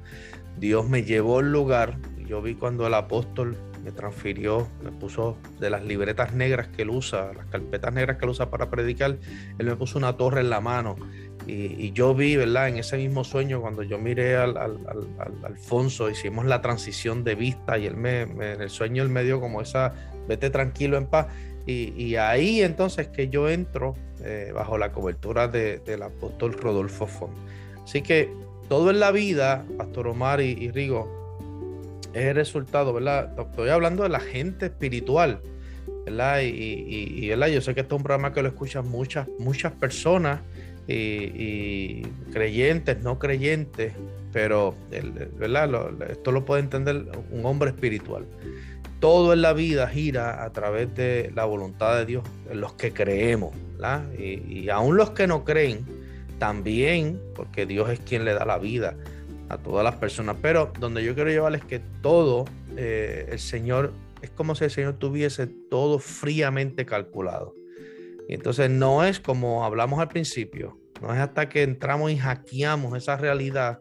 [0.58, 1.98] Dios me llevó al lugar.
[2.26, 6.90] Yo vi cuando el apóstol me transfirió, me puso de las libretas negras que él
[6.90, 9.18] usa, las carpetas negras que él usa para predicar,
[9.58, 10.96] él me puso una torre en la mano.
[11.50, 12.70] Y, yo vi, ¿verdad?
[12.70, 14.78] En ese mismo sueño, cuando yo miré al, al,
[15.44, 19.42] Alfonso, hicimos la transición de vista y él me, en el sueño él me dio
[19.42, 19.94] como esa,
[20.28, 21.28] vete tranquilo en paz.
[21.66, 27.34] Y, ahí entonces que yo entro eh, bajo la cobertura del apóstol Rodolfo Font.
[27.84, 28.32] Así que
[28.68, 33.34] todo en la vida, Pastor Omar y, Rigo, es el resultado, ¿verdad?
[33.40, 35.42] Estoy hablando de la gente espiritual,
[36.06, 36.42] ¿verdad?
[36.42, 37.48] Y, ¿verdad?
[37.48, 40.42] yo sé que este es un programa que lo escuchan muchas, muchas personas,
[40.91, 43.93] y, creyentes, no creyentes,
[44.34, 44.75] pero
[45.38, 45.91] ¿verdad?
[46.10, 48.25] esto lo puede entender un hombre espiritual
[48.99, 52.23] todo en la vida gira a través de la voluntad de Dios,
[52.54, 53.56] los que creemos,
[54.17, 55.86] Y, y aún los que no creen,
[56.39, 58.95] también, porque Dios es quien le da la vida
[59.49, 60.38] a todas las personas.
[60.41, 62.45] Pero donde yo quiero llevarles que todo,
[62.78, 67.54] eh, el Señor, es como si el Señor tuviese todo fríamente calculado.
[68.30, 72.96] Y entonces no es como hablamos al principio, no es hasta que entramos y hackeamos
[72.96, 73.80] esa realidad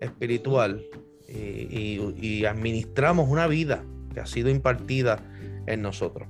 [0.00, 0.82] espiritual
[1.28, 3.84] y administramos una vida
[4.14, 5.22] que ha sido impartida
[5.66, 6.26] en nosotros.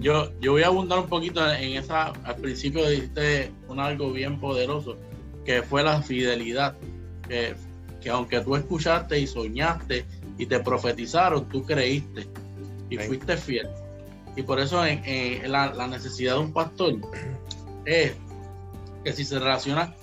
[0.00, 4.40] Yo, yo voy a abundar un poquito en esa, al principio dijiste un algo bien
[4.40, 4.96] poderoso,
[5.44, 6.74] que fue la fidelidad,
[7.28, 7.54] que,
[8.00, 10.04] que aunque tú escuchaste y soñaste
[10.36, 12.26] y te profetizaron, tú creíste
[12.90, 13.68] y fuiste fiel.
[14.36, 16.94] Y por eso en, la, la, necesidad de un pastor
[17.86, 18.12] es
[19.02, 19.94] que si se relaciona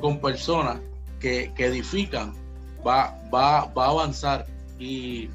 [0.00, 0.80] con personas
[1.20, 2.32] que, que edifican,
[2.86, 4.46] va, va, va a avanzar.
[4.78, 5.28] Y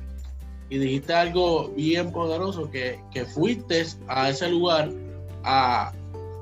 [0.70, 4.92] y dijiste algo bien poderoso, que, que fuiste a ese lugar
[5.44, 5.94] a,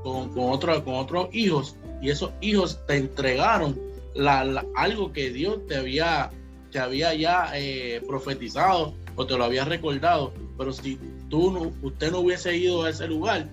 [0.03, 3.79] con, con, otro, con otros hijos y esos hijos te entregaron
[4.15, 6.31] la, algo que Dios te había,
[6.71, 10.33] te había ya eh, profetizado o te lo había recordado.
[10.57, 13.47] Pero si tú no, usted no hubiese ido a ese lugar,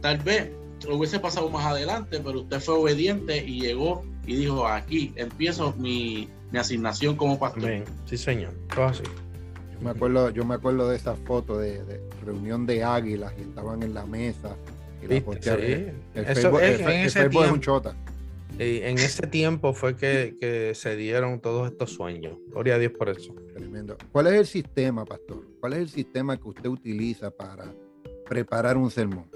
[0.00, 0.50] tal vez
[0.86, 5.74] lo hubiese pasado más adelante, pero usted fue obediente y llegó y dijo, aquí empiezo
[5.78, 7.84] mi, mi asignación como pastor.
[8.06, 8.52] Sí, señor.
[8.74, 9.02] Todo así.
[9.74, 11.82] Yo me acuerdo, yo me acuerdo de esa foto de,
[12.24, 14.56] reunión de águilas y estaban en la mesa.
[15.02, 15.86] Y la sí.
[16.14, 16.60] El Facebook,
[17.44, 17.94] es un chota.
[18.58, 22.38] Y en ese tiempo fue que, se dieron todos estos sueños.
[22.48, 23.34] Gloria a Dios por eso.
[23.54, 23.96] Tremendo.
[24.12, 25.46] ¿Cuál es el sistema, pastor?
[25.60, 27.74] ¿Cuál es el sistema que usted utiliza para
[28.26, 29.30] preparar un sermón?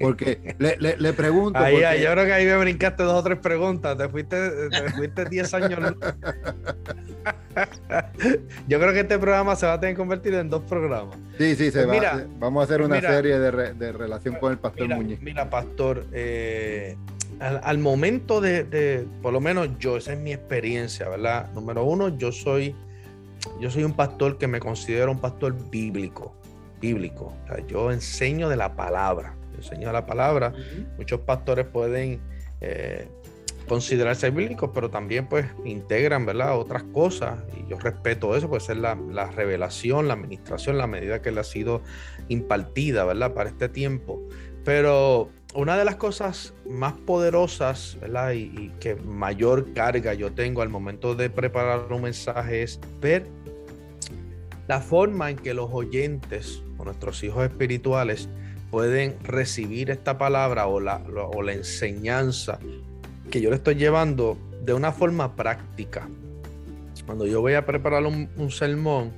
[0.00, 1.58] Porque le, le, pregunto.
[1.58, 3.98] Ahí, yo creo que ahí me brincaste dos o tres preguntas.
[3.98, 5.94] Te fuiste, te fuiste 10 años.
[8.68, 11.18] yo creo que este programa se va a tener que convertir en dos programas.
[11.36, 12.24] Sí, sí, se pues va.
[12.38, 15.20] vamos a hacer una serie de, de, relación con el pastor Muñiz.
[15.20, 16.96] Mira, pastor, eh,
[17.38, 21.52] al, momento de, de, por lo menos yo, esa es mi experiencia, ¿verdad?
[21.52, 22.74] Número uno, yo soy,
[23.60, 26.34] yo soy un pastor que me considero un pastor bíblico.
[26.80, 27.34] Bíblico.
[27.44, 30.52] O sea, yo enseño de la palabra enseña la palabra.
[30.96, 32.20] Muchos pastores pueden
[32.60, 33.08] eh,
[33.70, 36.58] considerarse bíblicos, pero también pues integran, ¿verdad?
[36.58, 37.38] Otras cosas.
[37.56, 38.96] Y yo respeto eso, puede ser la,
[39.34, 41.82] revelación, la administración, la medida que le ha sido
[42.28, 43.32] impartida, ¿verdad?
[43.32, 44.20] Para este tiempo.
[44.64, 48.32] Pero una de las cosas más poderosas, ¿verdad?
[48.32, 53.26] Y, y, que mayor carga yo tengo al momento de preparar un mensaje es ver
[54.66, 58.28] la forma en que los oyentes o nuestros hijos espirituales
[58.70, 61.02] pueden recibir esta palabra o la,
[61.32, 62.58] o la enseñanza
[63.30, 66.08] que yo le estoy llevando de una forma práctica.
[67.06, 69.12] Cuando yo voy a preparar un, sermón,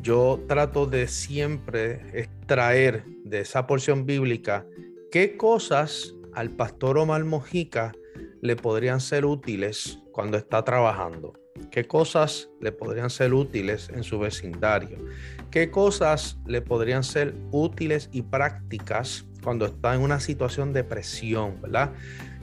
[0.00, 4.66] yo trato de siempre extraer de esa porción bíblica
[5.10, 7.92] qué cosas al pastor Omar Mojica
[8.40, 11.32] le podrían ser útiles cuando está trabajando,
[11.74, 14.96] qué cosas le podrían ser útiles en su vecindario,
[15.50, 21.60] ¿Qué cosas le podrían ser útiles y prácticas cuando está en una situación de presión,
[21.60, 21.90] verdad?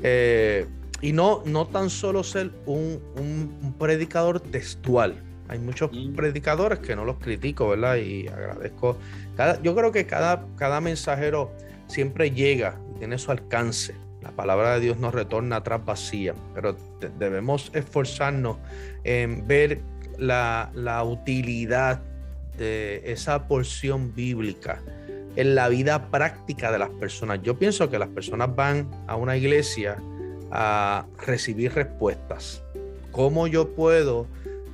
[0.04, 0.66] Eh,
[1.02, 5.16] y no, no tan solo ser un, predicador textual.
[5.48, 6.14] Hay muchos mm.
[6.14, 7.98] predicadores que no los critico, ¿verdad?
[7.98, 8.98] Y agradezco.
[9.38, 11.52] Cada, yo creo que cada, cada mensajero
[11.88, 13.94] siempre llega y tiene su alcance.
[14.22, 16.76] La palabra de Dios no retorna atrás vacía, pero
[17.18, 18.58] debemos esforzarnos
[19.04, 19.82] en ver
[20.18, 22.02] la, utilidad
[22.58, 24.82] de esa porción bíblica
[25.36, 27.42] en la vida práctica de las personas.
[27.42, 29.98] Yo pienso que las personas van a una iglesia
[30.52, 32.64] a recibir respuestas.
[33.12, 34.28] ¿Cómo yo puedo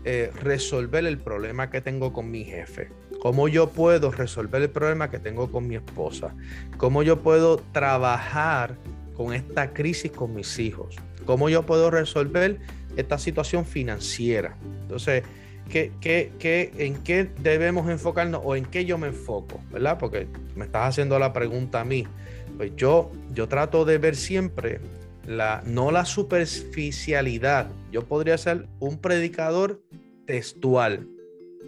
[0.03, 2.89] eh, resolver el problema que tengo con mi jefe?
[3.21, 6.35] ¿Cómo yo puedo resolver el problema que tengo con mi esposa?
[6.77, 8.75] ¿Cómo yo puedo trabajar
[9.17, 10.95] con esta crisis con mis hijos?
[11.25, 12.59] ¿Cómo yo puedo resolver
[12.95, 14.55] esta situación financiera?
[14.83, 15.23] Entonces,
[15.69, 19.59] ¿qué, qué, en qué debemos enfocarnos o en qué yo me enfoco?
[19.71, 19.97] ¿Verdad?
[19.97, 22.07] Porque me estás haciendo la pregunta a mí.
[22.55, 24.79] Pues yo, yo trato de ver siempre
[25.25, 27.69] la, no la superficialidad.
[27.91, 29.81] Yo podría ser un predicador
[30.25, 31.07] textual.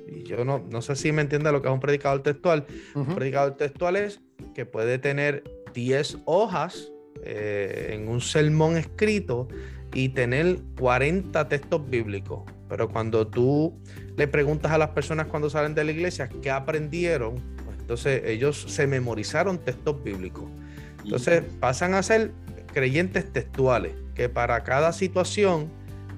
[0.08, 2.66] Y yo no, no sé si me entiende lo que es un predicador textual.
[2.96, 4.22] Un predicador textual es
[4.54, 6.92] que puede tener 10 hojas
[7.24, 9.48] eh, en un sermón escrito
[9.94, 12.42] y tener 40 textos bíblicos.
[12.68, 13.74] Pero cuando tú
[14.16, 18.66] le preguntas a las personas cuando salen de la iglesia qué aprendieron, pues entonces ellos
[18.68, 20.46] se memorizaron textos bíblicos.
[21.04, 22.32] Entonces pasan a ser
[22.74, 25.70] creyentes textuales, que para cada situación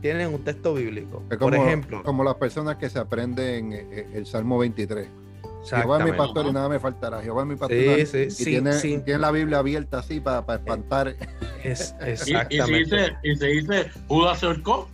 [0.01, 1.23] tienen un texto bíblico.
[1.39, 2.03] Por ejemplo.
[2.03, 5.07] Como las personas que se aprenden eh, eh, el Salmo 23.
[5.63, 7.21] Jehová es mi pastor y nada me faltará.
[7.21, 7.77] Jehová es mi pastor.
[7.77, 11.15] Sí, sí, y sí, tiene, tiene, la Biblia abierta así para, para espantar.
[11.63, 13.15] Es, exactamente.
[13.23, 14.89] Y, se dice, Judas se ahorcó.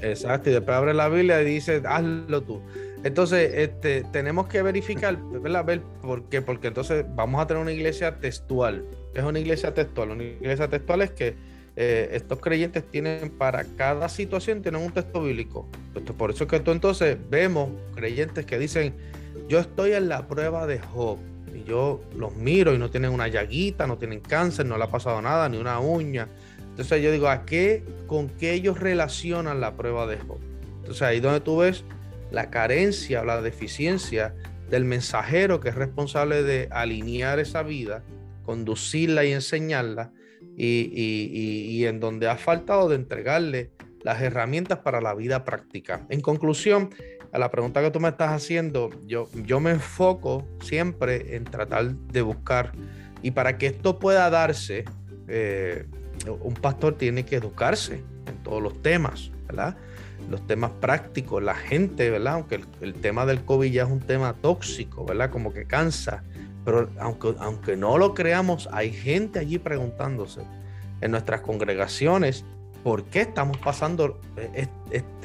[0.00, 2.62] Exacto, y después abre la Biblia y dice, hazlo tú.
[3.04, 5.64] Entonces, este, tenemos que verificar, ¿verdad?
[5.64, 8.84] Ver por qué, porque entonces vamos a tener una iglesia textual.
[9.12, 10.10] Es una iglesia textual.
[10.10, 11.36] Una iglesia textual es que
[11.76, 15.68] eh, estos creyentes tienen para cada situación tienen un texto bíblico.
[16.16, 18.94] Por eso es que tú entonces vemos creyentes que dicen,
[19.48, 21.18] yo estoy en la prueba de Job.
[21.54, 24.90] Y yo los miro y no tienen una llaguita, no tienen cáncer, no le ha
[24.90, 26.28] pasado nada, ni una uña.
[26.70, 30.38] Entonces yo digo, ¿a qué, con qué ellos relacionan la prueba de Job?
[30.78, 31.84] Entonces ahí donde tú ves
[32.32, 34.34] la carencia o la deficiencia
[34.68, 38.02] del mensajero que es responsable de alinear esa vida,
[38.44, 40.12] conducirla y enseñarla,
[40.56, 43.70] y, en donde ha faltado de entregarle
[44.02, 46.06] las herramientas para la vida práctica.
[46.10, 46.90] En conclusión,
[47.34, 51.94] a la pregunta que tú me estás haciendo, yo, yo me enfoco siempre en tratar
[51.94, 52.72] de buscar,
[53.22, 54.84] y para que esto pueda darse,
[55.28, 55.86] eh,
[56.40, 59.76] un pastor tiene que educarse en todos los temas, ¿verdad?
[60.30, 62.34] Los temas prácticos, la gente, ¿verdad?
[62.34, 65.30] Aunque el, el tema del COVID ya es un tema tóxico, ¿verdad?
[65.30, 66.22] Como que cansa
[66.64, 70.40] pero aunque, aunque no lo creamos, hay gente allí preguntándose
[71.00, 72.44] en nuestras congregaciones
[72.82, 74.20] por qué estamos pasando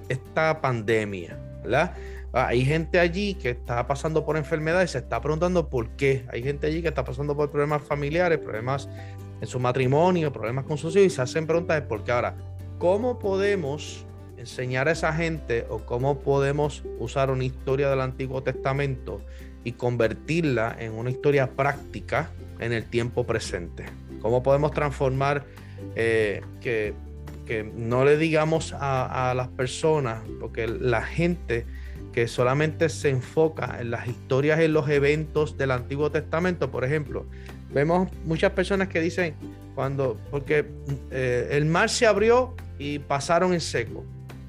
[0.09, 1.37] esta pandemia,
[1.69, 1.93] ¿verdad?
[2.34, 6.25] Ah, hay gente allí que está pasando por enfermedades y se está preguntando por qué.
[6.32, 8.89] Hay gente allí que está pasando por problemas familiares, problemas
[9.41, 12.12] en su matrimonio, problemas con sus hijos y se hacen preguntas de por qué.
[12.12, 12.36] Ahora,
[12.77, 14.05] ¿cómo podemos
[14.38, 19.21] enseñar a esa gente o cómo podemos usar una historia del Antiguo Testamento
[19.63, 23.86] y convertirla en una historia práctica en el tiempo presente.
[24.21, 25.45] ¿Cómo podemos transformar
[25.95, 26.93] eh, que,
[27.75, 31.65] no le digamos a, las personas, porque la gente
[32.13, 37.25] que solamente se enfoca en las historias, en los eventos del Antiguo Testamento, por ejemplo,
[37.71, 39.35] vemos muchas personas que dicen,
[39.75, 40.65] cuando, porque
[41.12, 44.05] eh, el mar se abrió y pasaron en seco.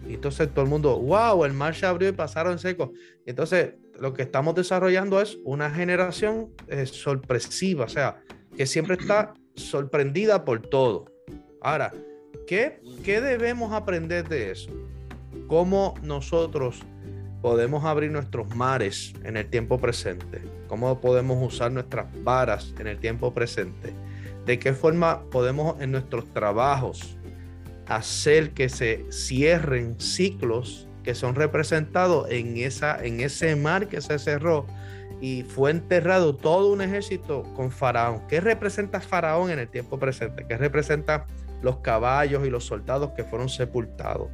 [0.09, 2.93] Y entonces todo el mundo, wow, el mar se abrió y pasaron en seco.
[3.27, 8.21] Entonces lo que estamos desarrollando es una generación eh, sorpresiva, o sea,
[8.57, 11.05] que siempre está sorprendida por todo.
[11.61, 11.93] Ahora,
[12.47, 14.71] ¿qué, ¿qué debemos aprender de eso?
[15.47, 16.81] ¿Cómo nosotros
[17.43, 20.43] podemos abrir nuestros mares en el tiempo presente?
[20.69, 23.93] ¿Cómo podemos usar nuestras varas en el tiempo presente?
[24.47, 27.17] ¿De qué forma podemos en nuestros trabajos
[27.87, 34.19] hacer que se cierren ciclos que son representados en, esa, en ese mar que se
[34.19, 34.67] cerró
[35.21, 38.23] y fue enterrado todo un ejército con Faraón.
[38.29, 40.47] ¿Qué representa Faraón en el tiempo presente?
[40.49, 41.27] ¿Qué representa
[41.63, 44.29] los caballos y los soldados que fueron sepultados?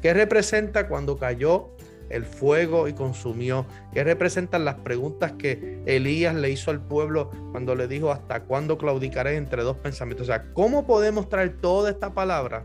[0.00, 1.70] ¿Qué representa cuando cayó
[2.08, 3.66] el fuego y consumió?
[3.92, 8.78] ¿Qué representan las preguntas que Elías le hizo al pueblo cuando le dijo, ¿hasta cuándo
[8.78, 10.28] claudicaré entre dos pensamientos?
[10.28, 12.62] O sea, ¿cómo podemos traer toda esta palabra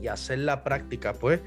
[0.00, 1.12] y hacer la práctica?
[1.14, 1.40] Pues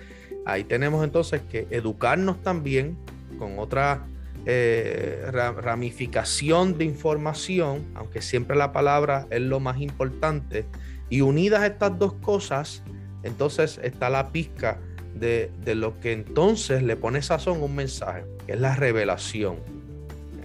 [0.45, 2.97] Ahí tenemos entonces que educarnos también
[3.37, 4.05] con otra
[4.45, 10.65] eh, ramificación de información, aunque siempre la palabra es lo más importante.
[11.11, 12.83] Y unidas estas dos cosas,
[13.21, 14.79] entonces está la pizca
[15.13, 19.57] de, lo que entonces le pone sazón un mensaje, que es la revelación.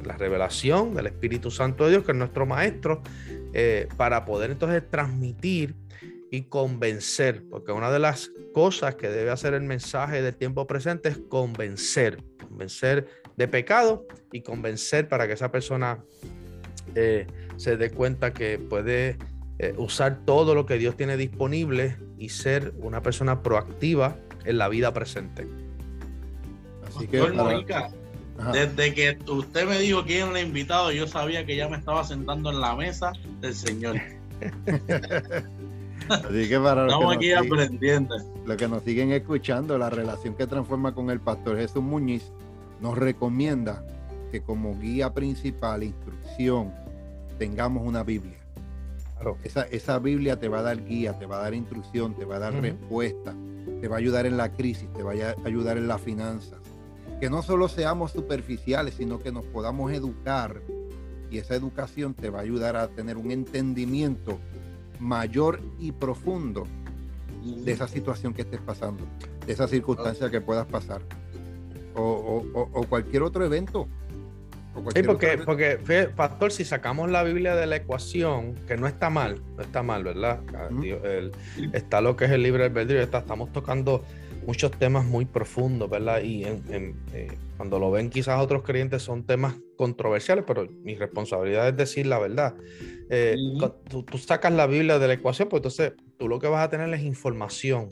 [0.04, 3.00] La revelación del Espíritu Santo de Dios, que es nuestro maestro,
[3.52, 5.76] eh, para poder entonces transmitir
[6.32, 11.08] y convencer, porque una de las cosas que debe hacer el mensaje del tiempo presente
[11.10, 13.06] es convencer, convencer
[13.36, 16.02] de pecado y convencer para que esa persona
[16.96, 19.16] eh, se dé cuenta que puede
[19.58, 24.68] eh, usar todo lo que Dios tiene disponible y ser una persona proactiva en la
[24.68, 25.46] vida presente.
[26.86, 27.20] Así que
[28.52, 32.04] desde que usted me dijo quién era el invitado, yo sabía que ya me estaba
[32.04, 33.96] sentando en la mesa del Señor.
[36.08, 38.14] Así que para Estamos aquí aprendiendo.
[38.44, 42.30] Lo que nos siguen escuchando, la relación que transforma con el pastor Jesús Muñiz
[42.80, 43.82] nos recomienda
[44.30, 46.74] que como guía principal, instrucción,
[47.38, 48.45] tengamos una Biblia.
[49.42, 52.36] Esa, esa, Biblia te va a dar guía, te va a dar instrucción, te va
[52.36, 53.34] a dar respuesta,
[53.80, 56.60] te va a ayudar en la crisis, te va a ayudar en las finanzas.
[57.20, 60.60] Que no solo seamos superficiales, sino que nos podamos educar
[61.30, 64.38] y esa educación te va a ayudar a tener un entendimiento
[65.00, 66.64] mayor y profundo
[67.42, 69.04] de esa situación que estés pasando,
[69.46, 71.02] de esa circunstancia que puedas pasar
[71.94, 73.88] o, o cualquier otro evento
[74.94, 75.78] Sí, porque, porque,
[76.14, 80.04] pastor, si sacamos la Biblia de la ecuación, que no está mal, no está mal,
[80.04, 80.40] ¿verdad?
[80.54, 80.68] Ah,
[81.72, 84.04] está lo que es el libre albedrío, está, estamos tocando
[84.46, 86.22] muchos temas muy profundos, ¿verdad?
[86.22, 86.94] Y eh,
[87.56, 92.18] cuando lo ven quizás otros creyentes son temas controversiales, pero mi responsabilidad es decir la
[92.18, 92.54] verdad.
[93.10, 93.36] Eh,
[93.90, 96.70] tú, tú, sacas la Biblia de la ecuación, pues entonces tú lo que vas a
[96.70, 97.88] tener es información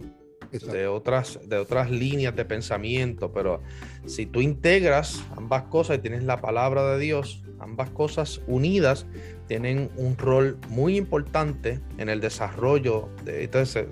[0.61, 3.63] de otras, de otras líneas de pensamiento, pero
[4.07, 9.07] si tú integras ambas cosas y tienes la palabra de Dios, ambas cosas unidas,
[9.47, 13.09] tienen un rol muy importante en el desarrollo.
[13.25, 13.87] De, entonces,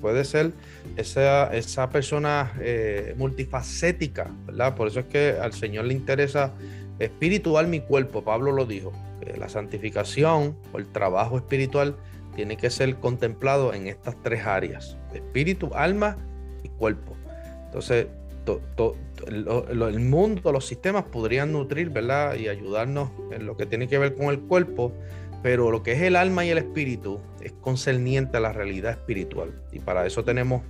[0.00, 0.52] puede ser
[0.96, 4.74] esa, esa persona eh, multifacética, ¿verdad?
[4.74, 6.54] Por eso es que al Señor le interesa
[6.98, 8.92] espiritual mi cuerpo, Pablo lo dijo.
[9.36, 11.96] la santificación o el trabajo espiritual
[12.34, 16.16] tiene que ser contemplado en estas tres áreas, espíritu, alma
[16.62, 17.16] y cuerpo.
[17.66, 18.06] Entonces,
[19.26, 22.34] el mundo, los sistemas podrían nutrir, ¿verdad?
[22.36, 24.92] Y ayudarnos en lo que tiene que ver con el cuerpo,
[25.42, 29.52] pero lo que es el alma y el espíritu es concerniente a la realidad espiritual.
[29.72, 30.62] Y para eso tenemos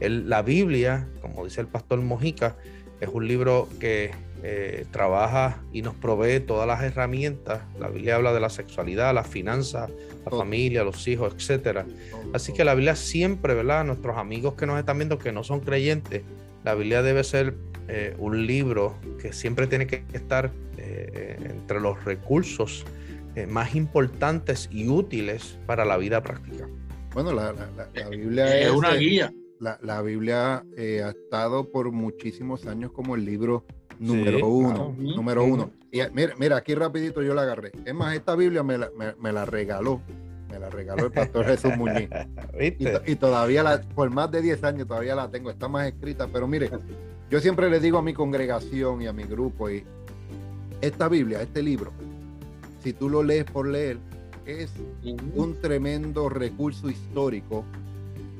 [0.00, 2.56] la Biblia, como dice el pastor Mojica,
[3.00, 4.10] es un libro que
[4.42, 7.62] eh, trabaja y nos provee todas las herramientas.
[7.78, 9.90] La Biblia habla de la sexualidad, la finanzas,
[10.24, 11.86] la familia, los hijos, etcétera.
[12.32, 13.84] Así que la Biblia siempre, ¿verdad?
[13.84, 16.22] Nuestros amigos que nos están viendo que no son creyentes,
[16.64, 17.54] la Biblia debe ser
[17.88, 22.84] eh, un libro que siempre tiene que estar eh, entre los recursos
[23.48, 26.68] más importantes y útiles para la vida práctica.
[27.14, 27.54] Bueno, la,
[28.10, 29.32] Biblia es, una guía.
[29.60, 33.64] La, Biblia ha estado por muchísimos años como el libro
[34.00, 35.70] número uno, número uno.
[35.92, 37.72] Y mira, mira, aquí rapidito yo la agarré.
[37.84, 40.00] Es más, esta Biblia me la, me, la regaló,
[40.50, 42.08] me la regaló el pastor Jesús Muñiz.
[43.06, 46.46] Y, todavía la, por más de 10 años todavía la tengo, está más escrita, pero
[46.46, 46.70] mire,
[47.30, 49.84] yo siempre le digo a mi congregación y a mi grupo, y
[50.80, 51.92] esta Biblia, este libro,
[52.82, 53.98] si tú lo lees por leer,
[54.46, 54.70] es
[55.34, 57.64] un tremendo recurso histórico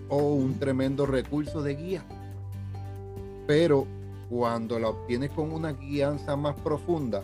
[0.09, 2.03] o un tremendo recurso de guía.
[3.47, 3.87] Pero
[4.31, 7.23] cuando la obtienes con una guianza más profunda,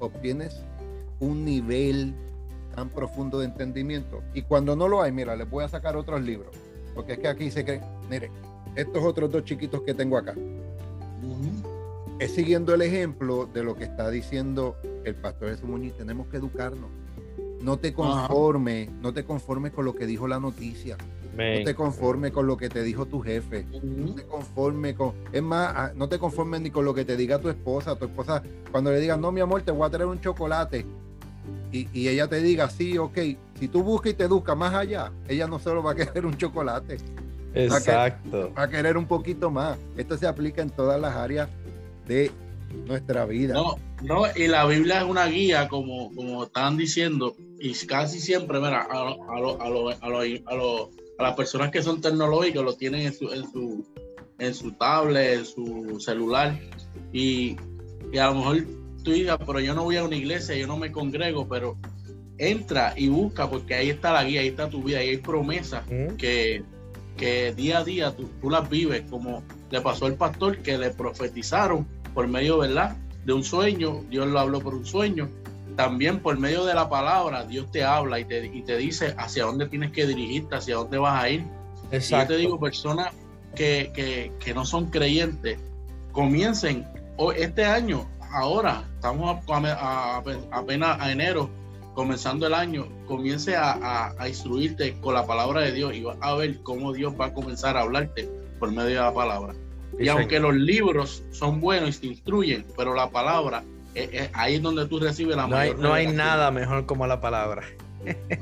[0.00, 0.60] obtienes
[1.20, 2.12] un nivel
[2.74, 4.20] tan profundo de entendimiento.
[4.34, 6.54] Y cuando no lo hay, mira, les voy a sacar otros libros.
[6.94, 8.32] Porque es que aquí se creen, mire,
[8.74, 10.34] estos otros dos chiquitos que tengo acá.
[12.18, 15.94] Es siguiendo el ejemplo de lo que está diciendo el pastor Jesús Muñiz.
[15.96, 16.90] Tenemos que educarnos.
[17.62, 20.96] No te conformes, no te conformes con lo que dijo la noticia.
[21.38, 23.64] No te conformes con lo que te dijo tu jefe.
[23.82, 25.12] No te conformes con.
[25.32, 27.96] Es más, ah, no te conformes ni con lo que te diga tu esposa.
[27.96, 30.84] Tu esposa, cuando le digas, no, mi amor, te voy a traer un chocolate.
[31.70, 33.18] Y, ella te diga, sí, ok.
[33.60, 36.36] Si tú buscas y te educas más allá, ella no solo va a querer un
[36.36, 36.96] chocolate.
[37.54, 38.52] Exacto.
[38.58, 39.78] Va a, querer un poquito más.
[39.96, 41.48] Esto se aplica en todas las áreas
[42.08, 42.32] de
[42.86, 43.54] nuestra vida.
[43.54, 48.58] No, no, y la Biblia es una guía, como, como están diciendo, y casi siempre,
[48.58, 53.32] mira, a, a, a, a a las personas que son tecnológicas lo tienen en su,
[53.32, 53.84] en su,
[54.38, 56.58] en su tablet, en su celular.
[57.12, 57.56] Y,
[58.18, 58.64] a lo mejor
[59.02, 61.76] tú digas, pero yo no voy a una iglesia, yo no me congrego, pero
[62.38, 65.84] entra y busca, porque ahí está la guía, ahí está tu vida, ahí hay promesas
[66.16, 66.62] que,
[67.16, 70.90] que, día a día tú, tú, las vives, como le pasó al pastor que le
[70.90, 72.96] profetizaron por medio, ¿verdad?
[73.24, 75.28] De un sueño, Dios lo habló por un sueño,
[75.76, 79.44] también por medio de la palabra Dios te habla y te, y te dice hacia
[79.44, 81.44] dónde tienes que dirigirte, hacia dónde vas a ir.
[81.90, 82.32] Exacto.
[82.32, 83.12] yo te digo, personas
[83.54, 85.58] que, que, que no son creyentes,
[86.12, 86.86] comiencen
[87.36, 91.50] este año, ahora, estamos apenas a enero,
[91.94, 96.34] comenzando el año, comience a, a, instruirte con la palabra de Dios y vas a
[96.34, 98.28] ver cómo Dios va a comenzar a hablarte
[98.60, 99.54] por medio de la palabra.
[99.98, 103.64] y aunque los libros son buenos y te instruyen, pero la palabra,
[103.94, 107.06] eh, eh, ahí es donde tú recibes la no Hay, no hay nada mejor como
[107.06, 107.64] la palabra.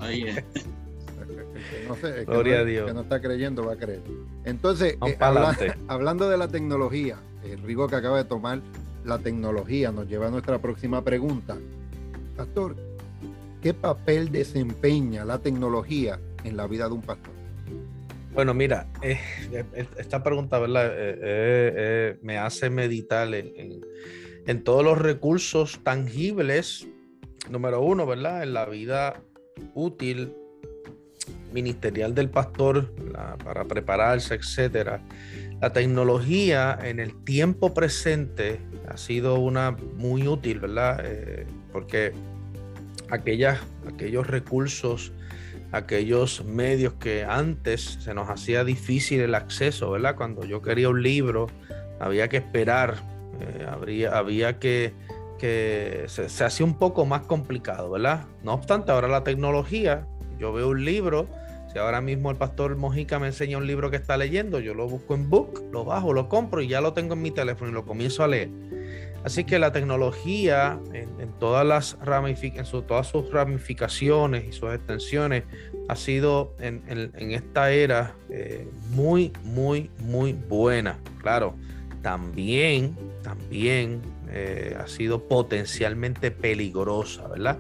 [0.01, 0.45] Ahí es.
[1.89, 2.87] no sé, Gloria a Dios.
[2.87, 4.03] que no está creyendo va a creer.
[4.45, 5.19] Entonces, eh,
[5.89, 8.61] hablando de la tecnología, el Rigo que acaba de tomar
[9.05, 11.57] la tecnología nos lleva a nuestra próxima pregunta.
[12.37, 12.77] Pastor,
[13.63, 17.33] ¿qué papel desempeña la tecnología en la vida de un pastor?
[18.35, 19.19] Bueno, mira, eh,
[19.97, 20.91] esta pregunta, ¿verdad?
[20.93, 23.81] Eh, me hace meditar en, en,
[24.63, 26.87] todos los recursos tangibles,
[27.51, 28.43] número uno, ¿verdad?
[28.43, 29.23] En la vida
[29.75, 30.33] útil,
[31.53, 32.93] ministerial del pastor,
[33.45, 35.03] para prepararse, etcétera.
[35.61, 41.03] La tecnología en el tiempo presente ha sido una muy útil, ¿verdad?
[41.73, 42.13] porque
[43.11, 45.13] aquellas, aquellos recursos
[45.73, 50.17] aquellos medios que antes se nos hacía difícil el acceso, ¿verdad?
[50.17, 51.49] Cuando yo quería un libro,
[52.01, 52.97] había que esperar,
[53.41, 54.93] eh, habría, había que,
[55.39, 58.27] que se, se hacía un poco más complicado, ¿verdad?
[58.43, 60.07] No obstante, ahora la tecnología,
[60.39, 61.29] yo veo un libro,
[61.73, 64.89] si ahora mismo el pastor Mojica me enseña un libro que está leyendo, yo lo
[64.89, 67.75] busco en Book, lo bajo, lo compro y ya lo tengo en mi teléfono y
[67.75, 68.51] lo comienzo a leer.
[69.27, 71.99] Así que la tecnología en, todas, las
[72.87, 75.43] todas sus ramificaciones y sus extensiones
[75.89, 80.99] ha sido en, esta era eh, muy, muy, muy buena.
[81.21, 81.57] Claro,
[82.03, 82.97] también,
[83.27, 87.59] también eh, ha sido potencialmente peligrosa, ¿verdad?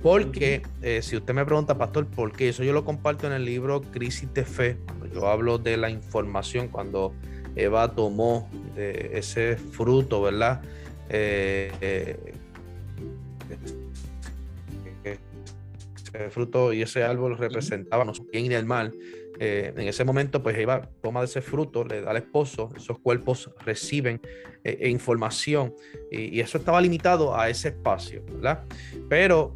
[0.00, 2.50] Porque eh, si usted me pregunta, pastor, ¿por qué?
[2.50, 4.78] Eso yo lo comparto en el libro Crisis de Fe,
[5.12, 7.14] yo hablo de la información, cuando
[7.56, 10.62] Eva tomó de ese fruto, ¿verdad?
[11.08, 12.16] Eh, eh,
[15.96, 18.94] ese fruto y ese árbol representaban el bien y el mal.
[19.40, 22.98] Eh, en ese momento, pues Eva toma de ese fruto, le da al esposo, esos
[22.98, 24.20] cuerpos reciben
[24.82, 25.74] información
[26.10, 28.64] y, eso estaba limitado a ese espacio, ¿verdad?
[29.08, 29.54] Pero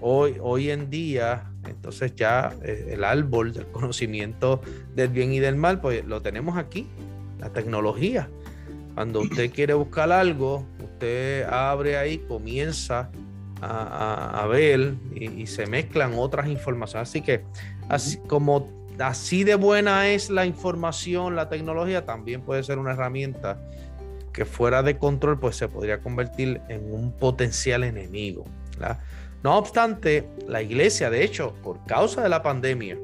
[0.00, 4.60] hoy, hoy en día, entonces ya el árbol del conocimiento
[4.94, 6.86] del bien y del mal, pues lo tenemos aquí,
[7.40, 8.28] la tecnología.
[8.94, 13.10] Cuando usted quiere buscar algo, usted abre ahí, comienza
[13.62, 17.08] a, ver y, se mezclan otras informaciones.
[17.08, 17.44] Así que
[17.88, 18.68] así como
[19.02, 23.58] así de buena es la información, la tecnología, también puede ser una herramienta
[24.32, 28.44] que fuera de control, pues se podría convertir en un potencial enemigo.
[29.42, 32.96] No obstante, la iglesia, de hecho, por causa de la pandemia,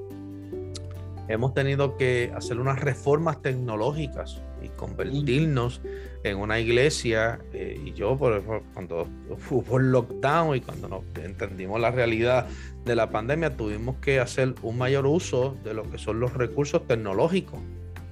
[1.28, 5.80] hemos tenido que hacer unas reformas tecnológicas y convertirnos
[6.24, 7.40] en una iglesia.
[7.52, 8.42] Eh, y yo, por,
[8.74, 9.08] cuando
[9.50, 12.46] hubo el lockdown y cuando nos entendimos la realidad
[12.84, 16.86] de la pandemia, tuvimos que hacer un mayor uso de lo que son los recursos
[16.86, 17.60] tecnológicos.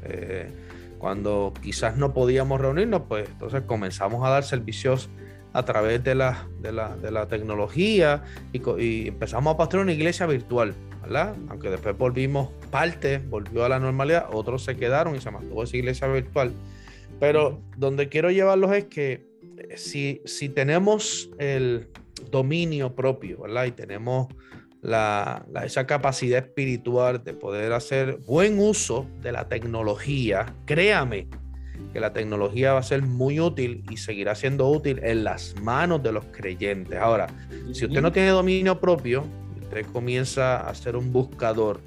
[0.05, 0.51] Eh,
[0.99, 5.11] cuando quizás no podíamos reunirnos, pues entonces comenzamos a dar servicios
[5.53, 10.75] a través de la, de la, tecnología y, y, empezamos a pastorear una iglesia virtual,
[11.03, 11.35] ¿verdad?
[11.49, 15.77] Aunque después volvimos parte, volvió a la normalidad, otros se quedaron y se mantuvo esa
[15.77, 16.53] iglesia virtual.
[17.19, 19.27] Pero donde quiero llevarlos es que
[19.59, 21.89] eh, si, si tenemos el
[22.31, 23.67] dominio propio, ¿verdad?
[23.67, 24.29] Y tenemos
[24.83, 31.29] la, esa capacidad espiritual de poder hacer buen uso de la tecnología, créame,
[31.93, 36.03] que la tecnología va a ser muy útil y seguirá siendo útil en las manos
[36.03, 36.99] de los creyentes.
[36.99, 37.27] Ahora,
[37.73, 39.25] si usted no tiene dominio propio,
[39.61, 41.81] usted comienza a ser un buscador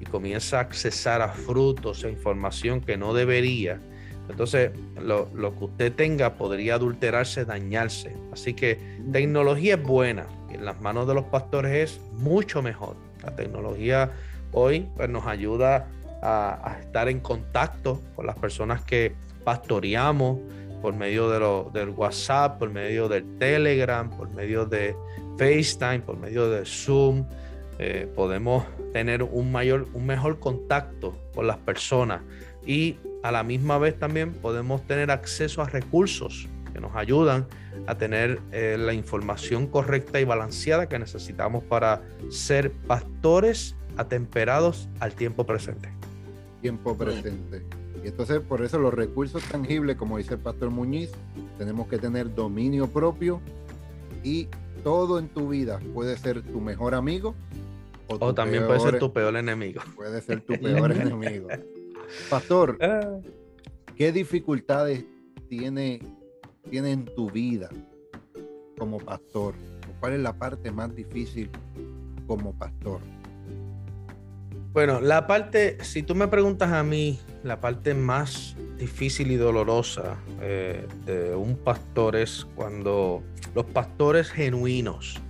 [0.00, 3.80] y comienza a accesar a frutos e información que no debería,
[4.28, 8.16] entonces lo, que usted tenga podría adulterarse, dañarse.
[8.32, 8.78] Así que
[9.12, 12.96] tecnología es buena en las manos de los pastores es mucho mejor.
[13.22, 14.12] La tecnología
[14.52, 15.88] hoy pues, nos ayuda
[16.22, 19.14] a, estar en contacto con las personas que
[19.44, 20.38] pastoreamos
[20.80, 24.94] por medio de del WhatsApp, por medio del Telegram, por medio de
[25.38, 27.26] FaceTime, por medio de Zoom.
[27.78, 32.20] Eh, podemos tener un mayor, un mejor contacto con las personas
[32.66, 37.46] y a la misma vez también podemos tener acceso a recursos que nos ayudan
[37.86, 45.14] a tener eh, la información correcta y balanceada que necesitamos para ser pastores atemperados al
[45.14, 45.88] tiempo presente.
[46.60, 47.62] Tiempo presente.
[48.02, 51.10] Y entonces por eso los recursos tangibles, como dice el pastor Muñiz,
[51.58, 53.40] tenemos que tener dominio propio
[54.22, 54.48] y
[54.82, 57.34] todo en tu vida puede ser tu mejor amigo.
[58.08, 59.80] O, también puede ser tu peor enemigo.
[59.96, 61.48] Puede ser tu peor enemigo.
[62.30, 63.18] Pastor, ah.
[63.96, 65.04] ¿qué dificultades
[65.48, 66.00] tiene,
[66.70, 67.68] tiene en tu vida
[68.78, 69.54] como pastor?
[70.00, 71.50] ¿Cuál es la parte más difícil
[72.26, 73.00] como pastor?
[74.72, 80.16] Bueno, la parte, si tú me preguntas a mí la parte más difícil y dolorosa
[80.40, 83.22] eh, de un pastor es cuando
[83.54, 85.22] los pastores genuinos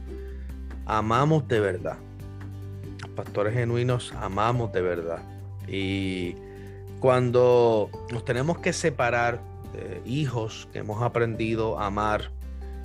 [0.86, 1.98] amamos de verdad.
[3.02, 5.22] Los pastores genuinos amamos de verdad.
[5.68, 6.36] Y
[7.04, 9.38] cuando nos tenemos que separar
[9.74, 12.30] de hijos que hemos aprendido a amar,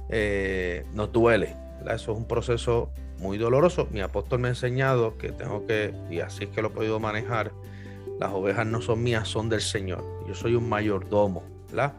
[0.09, 1.55] eh, nos duele.
[1.85, 3.87] Eso es un proceso muy doloroso.
[3.91, 6.99] Mi apóstol me ha enseñado que tengo que, y así es que lo he podido
[6.99, 7.53] manejar,
[8.19, 10.03] las ovejas no son mías, son del Señor.
[10.27, 11.93] Yo soy un mayordomo, ¿verdad?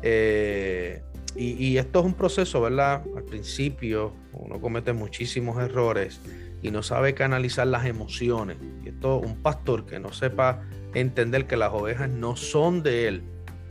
[0.00, 1.02] Eh,
[1.36, 3.02] y, esto es un proceso, ¿verdad?
[3.14, 6.18] Al principio uno comete muchísimos errores
[6.62, 8.56] y no sabe canalizar las emociones.
[8.82, 10.62] Y esto, un pastor que no sepa
[10.94, 13.22] entender que las ovejas no son de él,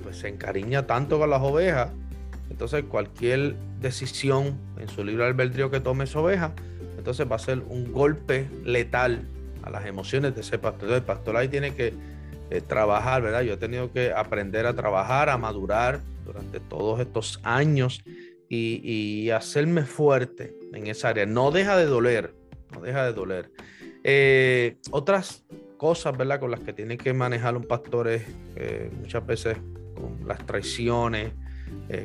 [0.03, 1.91] pues se encariña tanto con las ovejas.
[2.49, 6.53] Entonces cualquier decisión en su libre albedrío que tome esa oveja,
[6.97, 9.27] entonces va a ser un golpe letal
[9.63, 10.83] a las emociones de ese pastor.
[10.83, 11.93] Entonces el pastor ahí tiene que
[12.49, 13.41] eh, trabajar, ¿verdad?
[13.41, 18.03] Yo he tenido que aprender a trabajar, a madurar durante todos estos años
[18.49, 21.25] y, hacerme fuerte en esa área.
[21.25, 22.33] No deja de doler,
[22.73, 23.51] no deja de doler.
[24.03, 25.45] Eh, otras
[25.81, 26.39] cosas, ¿verdad?
[26.39, 28.23] Con las que tiene que manejar un pastor es
[28.55, 29.57] eh, muchas veces
[29.95, 31.33] con las traiciones,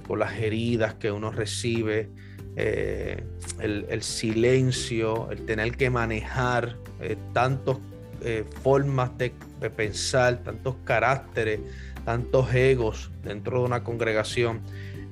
[0.08, 2.10] con las heridas que uno recibe,
[2.58, 3.22] eh,
[3.60, 7.76] el, silencio, el tener que manejar eh, tantas
[8.22, 9.34] eh, formas de,
[9.76, 11.60] pensar, tantos caracteres,
[12.06, 14.62] tantos egos dentro de una congregación.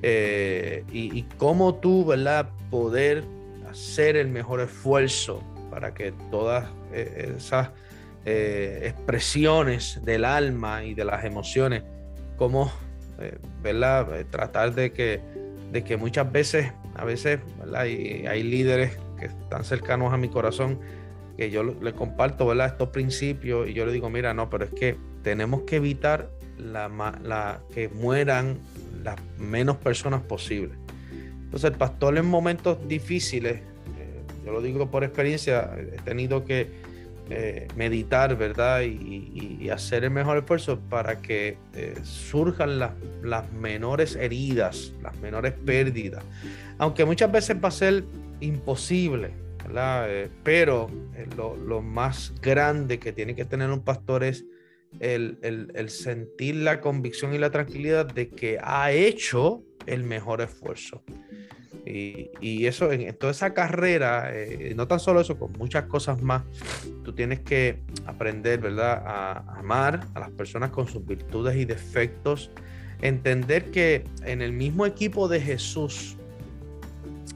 [0.03, 2.49] Y, cómo tú, ¿verdad?
[2.71, 3.25] Poder
[3.71, 7.71] hacer el mejor esfuerzo para que todas esas
[8.25, 11.83] expresiones del alma y de las emociones,
[12.37, 12.73] cómo,
[13.63, 14.25] ¿verdad?
[14.31, 15.21] Tratar de que,
[15.73, 17.41] de que muchas veces a veces
[17.75, 20.79] hay líderes que están cercanos a mi corazón
[21.37, 22.69] que yo le comparto ¿verdad?
[22.69, 27.61] estos principios y yo le digo, mira, no, pero es que tenemos que evitar la,
[27.73, 28.59] que mueran
[29.03, 30.77] las menos personas posibles.
[31.45, 33.57] Entonces el pastor en momentos difíciles,
[33.99, 36.71] eh, yo lo digo por experiencia, he tenido que
[37.31, 38.83] eh, meditar, ¿verdad?
[38.83, 46.23] Y, hacer el mejor esfuerzo para que eh, surjan las menores heridas, las menores pérdidas,
[46.77, 48.05] aunque muchas veces va a ser
[48.41, 49.31] imposible,
[49.65, 50.07] ¿verdad?
[50.11, 50.91] Eh, pero
[51.37, 54.45] lo, más grande que tiene que tener un pastor es
[55.01, 61.03] el, sentir la convicción y la tranquilidad de que ha hecho el mejor esfuerzo.
[61.87, 66.43] Y, eso, en, toda esa carrera, eh, no tan solo eso, con muchas cosas más,
[67.05, 72.51] tú tienes que aprender, ¿verdad?, a amar a las personas con sus virtudes y defectos,
[73.03, 76.17] entender que en el mismo equipo de Jesús,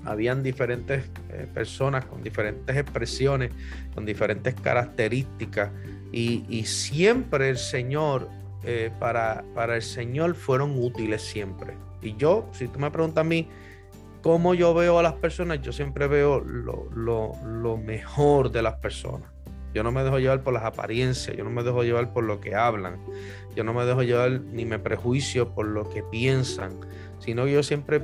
[0.08, 3.50] habían diferentes eh, personas con diferentes expresiones,
[3.94, 5.70] con diferentes características
[6.10, 8.30] y, siempre el Señor,
[8.64, 11.74] eh, para, para el Señor fueron útiles siempre.
[12.02, 13.48] Y yo, si tú me preguntas a mí,
[14.22, 19.30] cómo yo veo a las personas, yo siempre veo lo, lo, mejor de las personas.
[19.74, 22.40] Yo no me dejo llevar por las apariencias, yo no me dejo llevar por lo
[22.40, 22.98] que hablan,
[23.54, 26.72] yo no me dejo llevar ni me prejuicio por lo que piensan,
[27.20, 28.02] sino yo siempre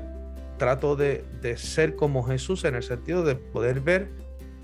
[0.59, 1.25] trato de,
[1.57, 4.09] ser como Jesús en el sentido de poder ver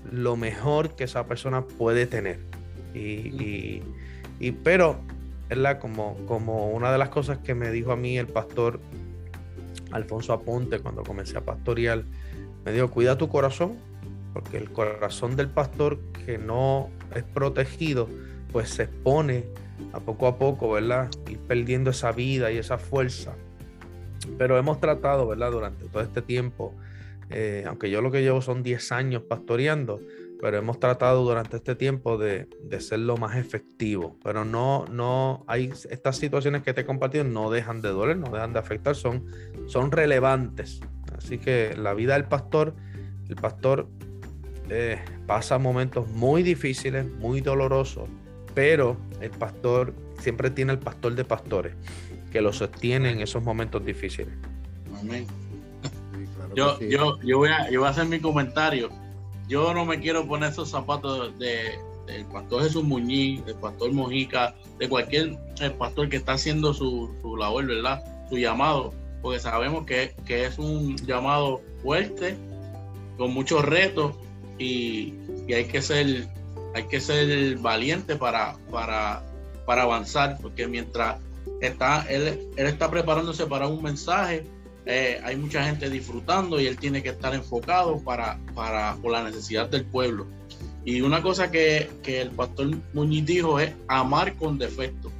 [0.09, 2.39] lo mejor que esa persona puede tener.
[2.93, 3.81] Y,
[4.63, 4.99] pero,
[5.51, 5.79] ¿verdad?
[5.79, 8.79] Como, como una de las cosas que me dijo a mí el pastor
[9.91, 12.03] Alfonso Aponte cuando comencé a pastorear,
[12.65, 13.77] me dijo, cuida tu corazón,
[14.33, 18.07] porque el corazón del pastor que no es protegido,
[18.51, 19.45] pues se expone
[19.93, 21.09] a poco a poco, ¿verdad?
[21.29, 23.35] Ir perdiendo esa vida y esa fuerza
[24.37, 25.51] pero hemos tratado, ¿verdad?
[25.51, 26.73] Durante todo este tiempo,
[27.29, 29.99] eh, aunque yo lo que llevo son 10 años pastoreando,
[30.41, 34.17] pero hemos tratado durante este tiempo de, de, ser lo más efectivo.
[34.23, 38.31] Pero no, no hay estas situaciones que te he compartido, no dejan de doler, no
[38.31, 39.27] dejan de afectar, son,
[39.67, 40.81] son relevantes.
[41.15, 42.73] Así que la vida del pastor,
[43.29, 43.87] el pastor
[44.69, 48.09] eh, pasa momentos muy difíciles, muy dolorosos,
[48.55, 51.75] pero el pastor siempre tiene el pastor de pastores
[52.31, 54.33] que lo sostiene en esos momentos difíciles.
[54.99, 55.27] Amén.
[56.55, 58.89] yo, yo, yo, voy a, yo voy a hacer mi comentario.
[59.51, 64.55] Yo no me quiero poner esos zapatos de, del pastor Jesús Muñiz, del pastor Mojica,
[64.79, 65.37] de cualquier
[65.77, 68.01] pastor que está haciendo su, su, labor, ¿verdad?
[68.29, 72.37] Su llamado, porque sabemos que, que, es un llamado fuerte,
[73.17, 74.15] con muchos retos
[74.57, 75.15] y,
[75.49, 76.29] y, hay que ser
[76.73, 79.21] hay que ser valiente para, para,
[79.65, 81.17] para avanzar, porque mientras
[81.59, 84.45] está, él, él está preparándose para un mensaje.
[84.85, 89.23] Eh, hay mucha gente disfrutando y él tiene que estar enfocado para, para, por la
[89.23, 90.25] necesidad del pueblo.
[90.83, 95.11] Y una cosa que, que el pastor Muñiz dijo es amar con defecto.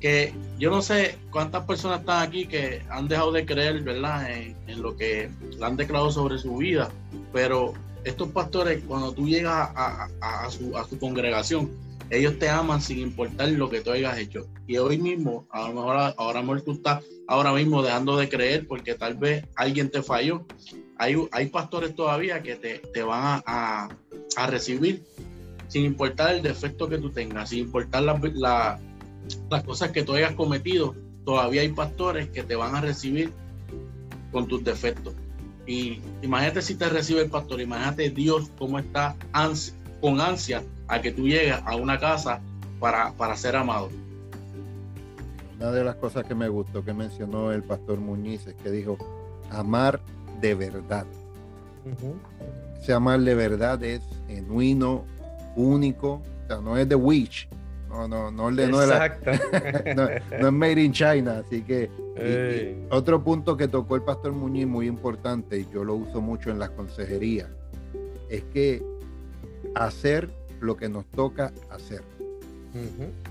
[0.00, 4.56] que yo no sé cuántas personas están aquí que han dejado de creer, ¿verdad?, en,
[4.82, 6.90] lo que le han declarado sobre su vida,
[7.32, 7.72] pero
[8.04, 11.70] estos pastores, cuando tú llegas a, su, a su congregación,
[12.10, 14.46] ellos te aman sin importar lo que tú hayas hecho.
[14.66, 18.66] Y hoy mismo, a lo mejor ahora mejor tú estás ahora mismo dejando de creer
[18.66, 20.44] porque tal vez alguien te falló.
[20.98, 23.88] Hay, hay pastores todavía que te, te van a,
[24.36, 25.04] a, recibir
[25.68, 28.78] sin importar el defecto que tú tengas, sin importar la,
[29.50, 30.94] las cosas que tú hayas cometido.
[31.24, 33.32] Todavía hay pastores que te van a recibir
[34.30, 35.14] con tus defectos.
[35.66, 39.16] Y imagínate si te recibe el pastor, imagínate Dios cómo está
[40.00, 42.40] con ansia a que tú llegues a una casa
[42.78, 43.90] para, para ser amado.
[45.58, 48.98] Una de las cosas que me gustó que mencionó el pastor Muñiz es que dijo,
[49.50, 50.00] amar
[50.40, 51.06] de verdad.
[52.80, 55.04] Ese amar de verdad es genuino,
[55.54, 57.48] único, o sea, no es de Wish,
[57.88, 58.76] no, no, no, no, no,
[59.94, 61.90] no, es made in China, así que
[62.90, 66.58] otro punto que tocó el pastor Muñiz muy importante y yo lo uso mucho en
[66.58, 67.48] las consejerías
[68.28, 68.82] es que
[69.74, 70.30] hacer
[70.60, 72.02] lo que nos toca hacer.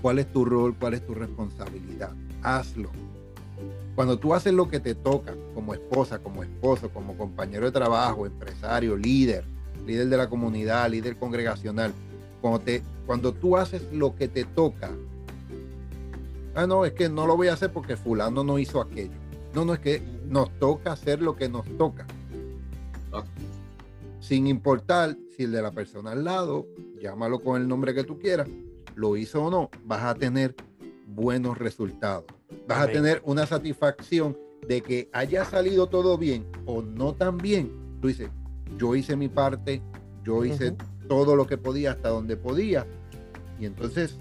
[0.02, 0.74] ¿Cuál es tu rol?
[0.78, 2.10] ¿Cuál es tu responsabilidad?
[2.42, 2.90] Hazlo.
[3.94, 8.26] Cuando tú haces lo que te toca como esposa, como esposo, como compañero de trabajo,
[8.26, 9.44] empresario, líder,
[9.86, 11.92] líder de la comunidad, líder congregacional,
[12.40, 14.90] cuando, te, cuando tú haces lo que te toca,
[16.54, 19.14] ah, no, es que no lo voy a hacer porque fulano no hizo aquello.
[19.54, 22.06] No, no, es que nos toca hacer lo que nos toca.
[24.20, 26.66] Sin importar si el de la persona al lado,
[27.00, 28.48] llámalo con el nombre que tú quieras,
[28.94, 30.54] lo hizo o no, vas a tener
[31.06, 32.24] buenos resultados.
[32.66, 37.70] Vas a tener una satisfacción de que haya salido todo bien o no tan bien.
[38.00, 38.30] Tú dices,
[38.78, 39.82] yo hice mi parte,
[40.24, 40.74] yo hice
[41.08, 42.86] todo lo que podía hasta donde podía.
[43.60, 44.16] Y entonces,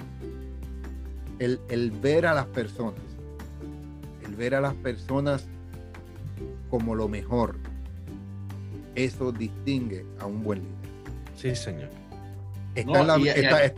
[1.39, 3.01] el, el ver a las personas,
[4.26, 5.47] el ver a las personas
[6.70, 7.55] como lo mejor,
[8.95, 10.85] eso distingue a un buen líder.
[11.36, 11.90] Sí, Señor.
[12.76, 13.00] Está,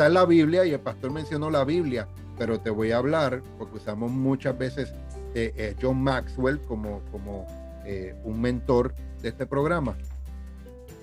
[0.07, 3.77] en la, Biblia y el pastor mencionó la Biblia, pero te voy a hablar, porque
[3.77, 4.91] usamos muchas veces
[5.33, 7.45] de eh, John Maxwell como, como
[7.85, 9.95] eh, un mentor de este programa.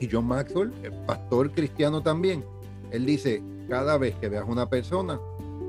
[0.01, 2.45] Y John Maxwell, el pastor cristiano también,
[2.91, 5.21] él dice, cada vez que veas una persona,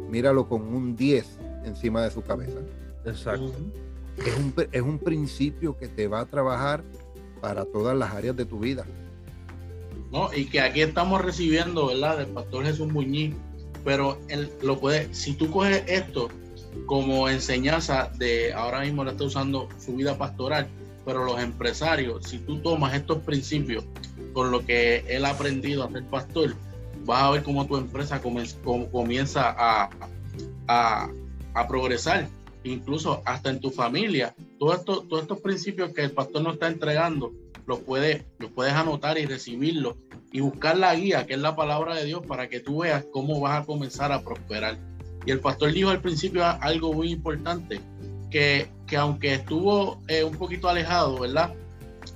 [0.10, 2.60] míralo con un 10 encima de su cabeza.
[3.06, 3.54] Exacto.
[4.18, 6.84] Es un, es un principio que te va a trabajar
[7.40, 8.86] para todas las áreas de tu vida.
[10.36, 12.18] Y que aquí estamos recibiendo, ¿verdad?
[12.18, 13.36] Del pastor Jesús Muñiz,
[13.84, 16.30] pero él lo puede, si tú coges esto
[16.86, 20.68] como enseñanza de, ahora mismo lo está usando su vida pastoral,
[21.06, 23.86] pero los empresarios, si tú tomas estos principios
[24.34, 26.56] con lo que él ha aprendido a ser pastor,
[27.06, 29.90] vas a ver cómo tu empresa comienza a,
[30.68, 32.28] a, progresar,
[32.64, 34.36] incluso hasta en tu familia.
[34.60, 37.32] Todo esto, todos estos principios que el pastor nos está entregando,
[37.68, 39.96] los puedes, los puedes anotar y recibirlos
[40.32, 43.40] y buscar la guía, que es la palabra de Dios, para que tú veas cómo
[43.40, 44.78] vas a comenzar a prosperar.
[45.26, 47.80] Y el pastor dijo al principio algo muy importante,
[48.30, 51.54] que, que aunque estuvo eh, un poquito alejado, ¿verdad?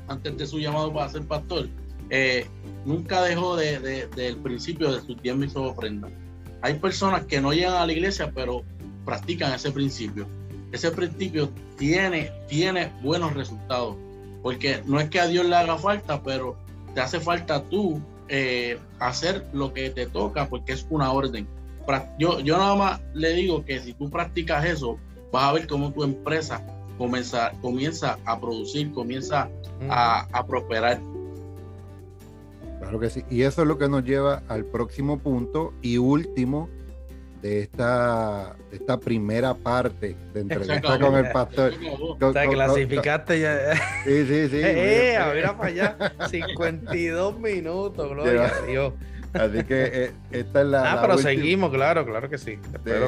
[0.07, 1.69] Antes de su llamado para ser pastor,
[2.09, 2.45] eh,
[2.85, 6.09] nunca dejó de, del principio de su tiempo y su ofrenda.
[6.61, 8.63] Hay personas que no llegan a la iglesia, pero
[9.05, 10.27] practican ese principio.
[10.71, 13.95] Ese principio tiene, tiene buenos resultados
[14.41, 16.55] porque no es que a Dios le haga falta, pero
[16.93, 21.47] te hace falta tú eh, hacer lo que te toca porque es una orden.
[22.19, 24.99] Yo, yo nada más le digo que si tú practicas eso,
[25.31, 26.61] vas a ver cómo tu empresa
[26.99, 29.49] comienza, comienza a producir, comienza
[29.89, 30.99] a, a prosperar.
[32.79, 33.23] Claro que sí.
[33.31, 36.69] Y eso es lo que nos lleva al próximo punto y último
[37.41, 41.73] de esta, esta primera parte de entrevista con el pastor.
[42.19, 43.75] O sea, clasificaste ya.
[44.03, 44.61] Sí, sí, sí.
[44.61, 45.97] Eh, a ver para allá.
[46.29, 48.93] 52 minutos, gloria a Dios.
[49.33, 50.93] Así que eh, esta es la.
[50.93, 52.57] Ah, pero seguimos, claro, claro que sí.
[52.83, 52.99] De,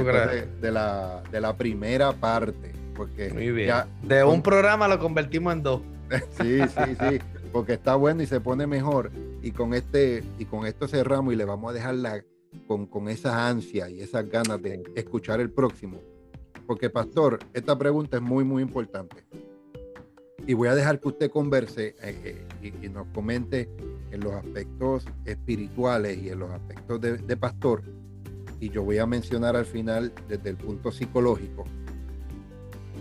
[0.61, 2.71] de, la, de la primera parte.
[2.95, 3.73] Porque Muy bien.
[4.03, 5.81] de un programa lo convertimos en dos.
[6.41, 7.19] sí, sí, sí.
[7.51, 9.11] Porque está bueno y se pone mejor.
[9.41, 12.21] Y con este, y con esto cerramos y le vamos a dejar la
[12.67, 15.99] con, con esa ansia y esas ganas de escuchar el próximo.
[16.67, 19.23] Porque, pastor, esta pregunta es muy, muy importante.
[20.47, 23.69] Y voy a dejar que usted converse eh, eh, y, nos comente
[24.11, 27.83] en los aspectos espirituales y en los aspectos de, de pastor.
[28.59, 31.65] Y yo voy a mencionar al final desde el punto psicológico.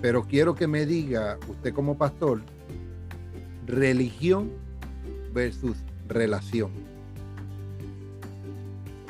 [0.02, 2.42] Pero quiero que me diga usted como pastor,
[3.66, 4.50] religión
[5.32, 5.76] versus
[6.08, 6.89] relación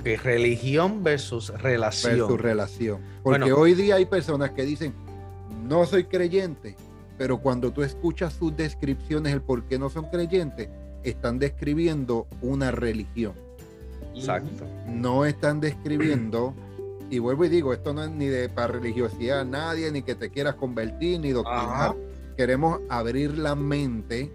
[0.02, 2.18] que religión versus relación.
[2.18, 3.00] Versus relación.
[3.22, 4.94] Porque hoy día hay personas que dicen,
[5.64, 6.76] no soy creyente,
[7.18, 10.68] pero cuando tú escuchas sus descripciones, el por qué no son creyentes,
[11.02, 13.34] están describiendo una religión.
[14.14, 14.64] Exacto.
[14.86, 16.54] No están describiendo,
[17.10, 20.14] y vuelvo y digo, esto no es ni de para religiosidad a nadie, ni que
[20.14, 21.94] te quieras convertir, ni doctrinar.
[22.36, 24.32] Queremos abrir la mente,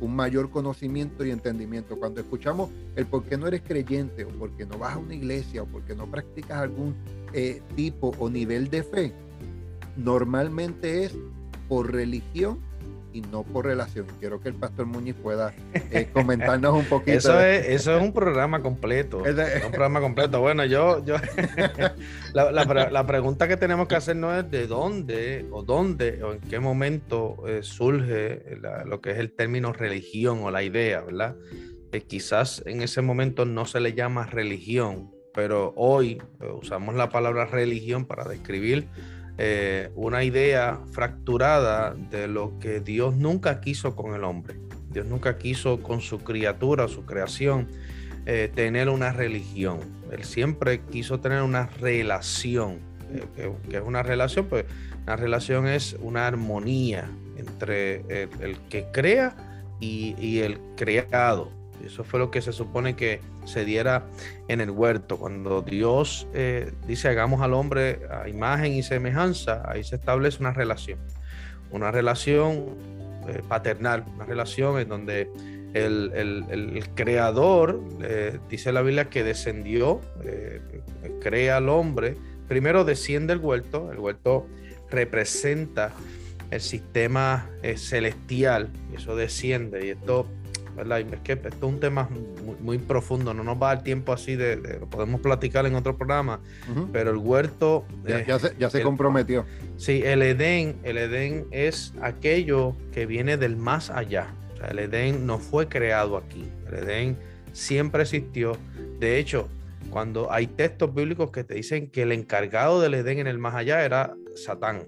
[0.00, 1.98] un mayor conocimiento y entendimiento.
[1.98, 5.14] Cuando escuchamos el por qué no eres creyente, o por qué no vas a una
[5.14, 6.94] iglesia, o por qué no practicas algún
[7.32, 9.12] eh, tipo o nivel de fe,
[9.96, 11.14] normalmente es
[11.68, 12.58] por religión
[13.16, 14.06] y no por relación.
[14.20, 15.54] Quiero que el pastor Muñiz pueda
[15.90, 17.16] eh, comentarnos un poquito.
[17.16, 19.24] Eso es, eso es un programa completo.
[19.24, 20.40] Es un programa completo.
[20.40, 21.16] Bueno, yo, yo
[22.34, 26.60] la, pregunta que tenemos que hacer no es de dónde o dónde o en qué
[26.60, 31.36] momento eh, surge lo que es el término religión o la idea, ¿verdad?
[31.90, 37.08] Que quizás en ese momento no se le llama religión, pero hoy eh, usamos la
[37.08, 38.88] palabra religión para describir
[39.38, 44.56] eh, una idea fracturada de lo que Dios nunca quiso con el hombre.
[44.90, 47.68] Dios nunca quiso con su criatura, su creación,
[48.24, 49.80] eh, tener una religión.
[50.10, 52.78] Él siempre quiso tener una relación.
[53.36, 54.46] Eh, que, es una relación?
[54.46, 54.64] Pues
[55.02, 58.00] una relación es una armonía entre
[58.40, 59.36] el, que crea
[59.78, 61.52] y el creado.
[61.86, 64.04] Eso fue lo que se supone que se diera
[64.48, 65.18] en el huerto.
[65.18, 70.52] Cuando Dios eh, dice hagamos al hombre a imagen y semejanza, ahí se establece una
[70.52, 70.98] relación.
[71.70, 72.66] Una relación
[73.28, 75.30] eh, paternal, una relación en donde
[75.74, 80.00] el, creador, eh, dice la Biblia, que descendió,
[81.20, 82.16] crea al hombre,
[82.48, 84.46] primero desciende el huerto, el huerto
[84.90, 85.92] representa
[86.50, 90.26] el sistema celestial, eso desciende, y esto
[90.78, 92.08] es que esto es un tema
[92.60, 95.96] muy, profundo, no nos va a dar tiempo así de, lo podemos platicar en otro
[95.96, 96.40] programa,
[96.92, 97.84] pero el huerto...
[98.58, 99.44] Ya, se, comprometió.
[99.76, 104.28] Sí, el Edén, el Edén es aquello que viene del más allá.
[104.68, 107.16] el Edén no fue creado aquí, el Edén
[107.52, 108.56] siempre existió.
[109.00, 109.48] De hecho,
[109.90, 113.54] cuando hay textos bíblicos que te dicen que el encargado del Edén en el más
[113.54, 114.82] allá era Satán.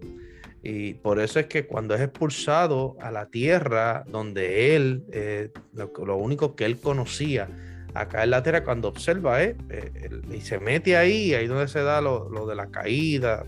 [0.63, 6.17] Y por eso es que cuando es expulsado a la tierra donde él, eh, lo,
[6.17, 7.49] único que él conocía
[7.95, 11.83] acá en la tierra, cuando observa, eh, eh y se mete ahí, ahí donde se
[11.83, 13.45] da lo, de la caída,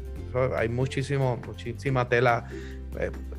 [0.57, 2.47] hay muchísimo, muchísima tela,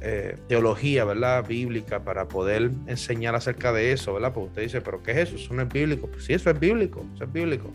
[0.02, 1.46] eh, teología, ¿verdad?
[1.48, 4.34] Bíblica para poder enseñar acerca de eso, ¿verdad?
[4.34, 5.36] Porque usted dice, ¿pero qué es eso?
[5.38, 6.08] Eso no es bíblico.
[6.08, 7.72] Pues sí, eso es bíblico, eso es bíblico.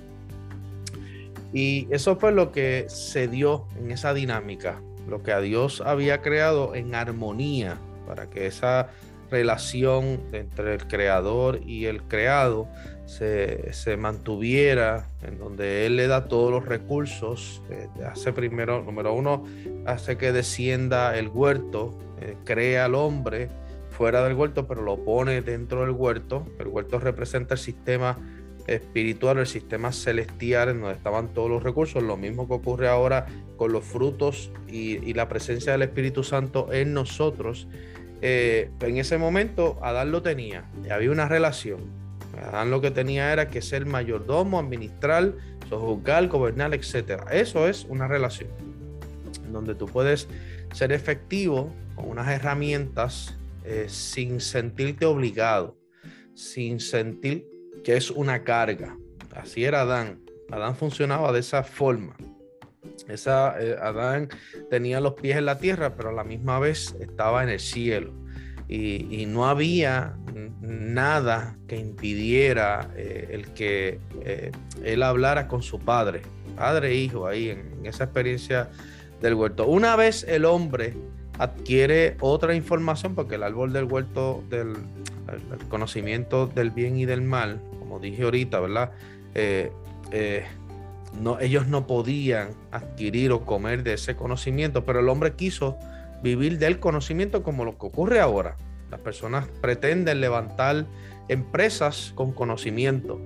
[1.55, 4.79] Y eso fue lo que se dio en esa dinámica
[5.09, 8.89] lo que a Dios había creado en armonía, para que esa
[9.31, 12.69] relación entre el creador y el creado
[13.07, 19.45] se, mantuviera, en donde Él le da todos los recursos, eh, hace primero, número uno,
[19.87, 23.49] hace que descienda el huerto, eh, crea al hombre
[23.91, 26.47] fuera del huerto, pero lo pone dentro del huerto.
[26.59, 28.19] El huerto representa el sistema
[28.67, 33.27] espiritual, el sistema celestial en donde estaban todos los recursos, lo mismo que ocurre ahora
[33.57, 37.69] con los frutos y, la presencia del Espíritu Santo en nosotros.
[38.23, 41.81] Eh, en ese momento Adán lo tenía, había una relación.
[42.43, 45.33] Adán lo que tenía era que ser mayordomo, administrar,
[45.69, 47.23] sojuzgar, gobernar, etc.
[47.31, 48.51] Eso es una relación
[49.51, 50.29] donde tú puedes
[50.73, 55.79] ser efectivo con unas herramientas eh, sin sentirte obligado,
[56.35, 57.56] sin sentir
[57.87, 58.97] que es una carga.
[59.33, 60.19] Así era Adán.
[60.51, 62.17] Adán funcionaba de esa forma.
[63.07, 64.29] Esa, eh, Adán
[64.69, 68.13] tenía los pies en la tierra, pero a la misma vez estaba en el cielo.
[68.69, 70.17] Y, no había
[70.61, 74.51] nada que impidiera eh, el que eh,
[74.83, 76.23] él hablara con su padre,
[76.57, 78.69] padre e hijo, ahí en, esa experiencia
[79.23, 79.69] del huerto.
[79.69, 80.95] Una vez el hombre
[81.39, 84.75] adquiere otra información, porque el árbol del huerto, del
[85.69, 87.61] conocimiento del bien y del mal,
[87.97, 88.93] como dije ahorita, ¿verdad?
[89.35, 89.73] Eh,
[90.11, 90.45] eh,
[91.19, 95.79] no, ellos no podían adquirir o comer de ese conocimiento, pero el hombre quiso
[96.23, 98.57] vivir del conocimiento como lo que ocurre ahora.
[98.91, 100.85] Las personas pretenden levantar
[101.29, 103.19] empresas con conocimiento,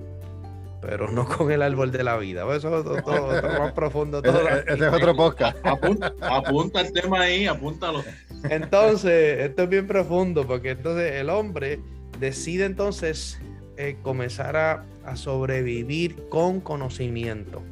[0.81, 2.43] pero no con el árbol de la vida.
[2.55, 3.27] Eso es todo,
[3.59, 4.21] más profundo.
[4.21, 5.57] Todo ese, es otro podcast.
[5.65, 8.05] Apunta, el tema ahí, apúntalo.
[8.49, 11.81] Entonces, esto es bien profundo, porque entonces el hombre
[12.19, 13.37] decide entonces
[13.77, 17.63] eh, comenzar a, sobrevivir con conocimiento.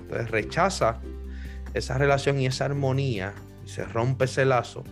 [0.00, 1.00] Entonces rechaza
[1.74, 3.34] esa relación y esa armonía
[3.64, 4.84] y se rompe ese lazo.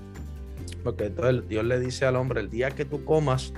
[0.84, 3.52] Porque entonces Dios le dice al hombre, el día que tú comas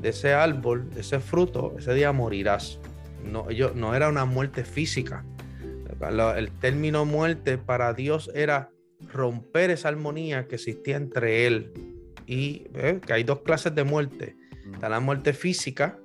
[0.00, 2.80] de ese árbol, de ese fruto, ese día morirás.
[3.24, 5.24] no, ellos, no era una muerte física.
[6.36, 8.70] El término muerte para Dios era
[9.12, 11.72] romper esa armonía que existía entre él
[12.26, 13.00] y ¿eh?
[13.04, 14.36] que hay dos clases de muerte.
[14.72, 15.98] Está la muerte física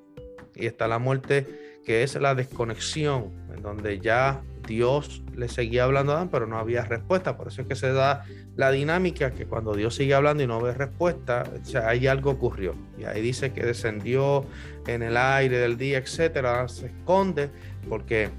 [0.60, 6.12] y está la muerte que es la desconexión, en donde ya Dios le seguía hablando
[6.12, 7.36] a Adán, pero no había respuesta.
[7.36, 10.62] Por eso es que se da la dinámica que cuando Dios sigue hablando y no
[10.62, 12.76] ve respuesta, o ahí algo ocurrió.
[12.99, 14.45] Y ahí dice que descendió
[14.86, 17.49] en el aire del día, etcétera, se esconde
[17.88, 18.30] porque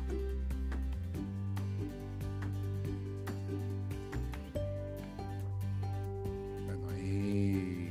[6.67, 7.91] bueno, ahí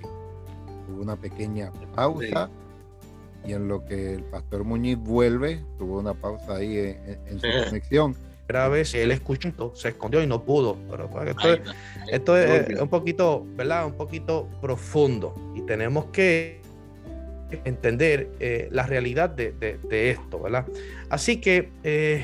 [0.88, 2.50] hubo una pequeña pausa
[3.46, 8.16] y en lo que el pastor Muñiz vuelve, tuvo una pausa ahí en, su conexión.
[8.46, 10.78] Primera vez él escuchó, se escondió y no pudo.
[10.90, 11.10] Pero
[12.12, 13.86] esto, es, un poquito, ¿verdad?
[13.86, 16.60] Un poquito profundo y tenemos que
[17.64, 20.66] entender eh, la realidad de, esto, ¿verdad?
[21.10, 22.24] Así que eh,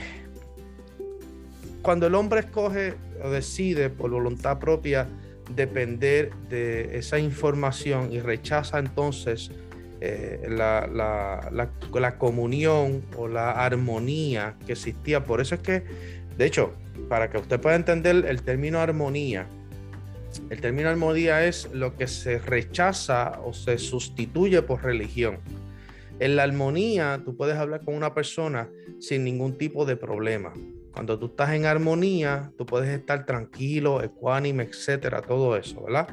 [1.81, 5.07] cuando el hombre escoge o decide por voluntad propia
[5.55, 9.51] depender de esa información y rechaza entonces
[10.01, 10.87] eh, la,
[11.51, 15.23] la, comunión o la armonía que existía.
[15.23, 15.83] Por eso es que,
[16.37, 16.73] de hecho,
[17.09, 19.47] para que usted pueda entender el término armonía,
[20.49, 25.39] el término armonía es lo que se rechaza o se sustituye por religión.
[26.19, 28.69] En la armonía tú puedes hablar con una persona
[28.99, 30.53] sin ningún tipo de problema.
[30.95, 36.07] Cuando tú estás en armonía, tú puedes estar tranquilo, ecuánime, etcétera, todo eso, ¿verdad?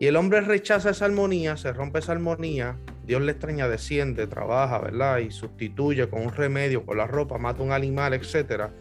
[0.00, 2.76] Y el hombre rechaza esa armonía, se rompe esa armonía,
[3.06, 5.18] Dios le extraña, desciende, trabaja, ¿verdad?
[5.18, 8.72] Y sustituye con un remedio, con la ropa, mata un animal, etcétera.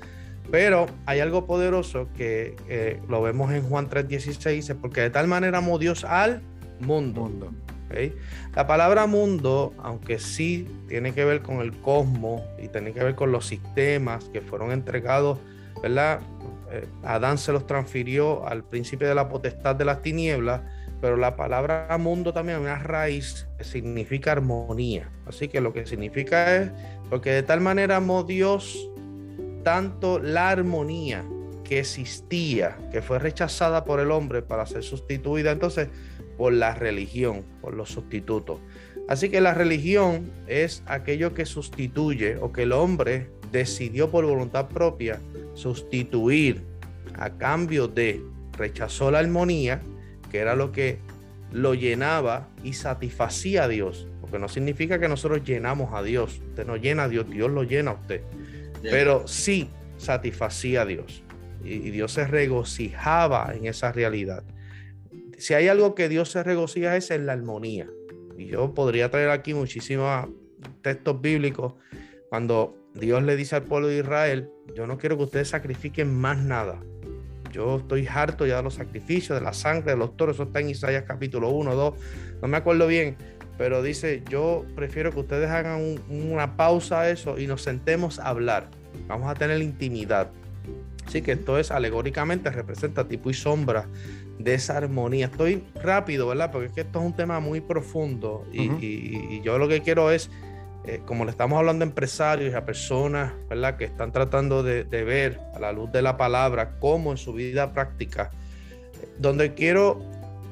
[0.50, 5.28] Pero hay algo poderoso que eh, lo vemos en Juan 3:16, dice, porque de tal
[5.28, 6.42] manera amó Dios al
[6.80, 7.32] mundo.
[8.56, 13.16] La palabra mundo, aunque sí tiene que ver con el cosmos y tiene que ver
[13.16, 15.40] con los sistemas que fueron entregados,
[15.82, 16.20] ¿verdad?
[16.72, 20.62] Eh, Adán se los transfirió al príncipe de la potestad de las tinieblas
[21.04, 25.12] pero la palabra mundo también es una raíz que significa armonía.
[25.26, 26.72] Así que lo que significa es,
[27.10, 28.90] porque de tal manera amó Dios
[29.66, 31.26] tanto la armonía
[31.66, 35.90] que existía, que fue rechazada por el hombre para ser sustituida entonces
[36.44, 38.60] por la religión, por los sustitutos.
[39.08, 44.68] Así que la religión es aquello que sustituye o que el hombre decidió por voluntad
[44.68, 45.22] propia
[45.54, 46.62] sustituir
[47.18, 48.22] a cambio de
[48.58, 49.82] rechazó la armonía
[50.30, 51.00] que era lo que
[51.54, 54.10] lo llenaba y satisfacía a Dios.
[54.20, 56.42] Porque no significa que nosotros llenamos a Dios.
[56.50, 58.20] Usted no llena a Dios, Dios lo llena a usted.
[58.82, 61.24] Pero sí satisfacía a Dios.
[61.64, 64.44] Y, Dios se regocijaba en esa realidad.
[65.38, 67.90] Si hay algo que Dios se regocija es en la armonía.
[68.38, 70.30] Y yo podría traer aquí muchísimos
[70.82, 71.74] textos bíblicos
[72.30, 76.38] cuando Dios le dice al pueblo de Israel, yo no quiero que ustedes sacrifiquen más
[76.40, 76.82] nada.
[77.52, 80.36] Yo estoy harto ya de los sacrificios, de la sangre, de los toros.
[80.36, 81.94] Eso está en Isaías capítulo 1, 2.
[82.42, 83.16] No me acuerdo bien.
[83.58, 88.30] Pero dice, yo prefiero que ustedes hagan una pausa a eso y nos sentemos a
[88.30, 88.70] hablar.
[89.08, 90.32] Vamos a tener intimidad.
[91.06, 93.88] Así que esto es alegóricamente representa tipo y sombra
[94.40, 95.28] de esa armonía.
[95.28, 96.52] Estoy rápido, ¿verdad?
[96.52, 100.30] Porque es que esto es un tema muy profundo y yo lo que quiero es
[100.86, 103.78] eh, como le estamos hablando a empresarios y a personas ¿verdad?
[103.78, 107.72] que están tratando de, ver a la luz de la palabra cómo en su vida
[107.72, 108.32] práctica,
[109.18, 110.02] donde quiero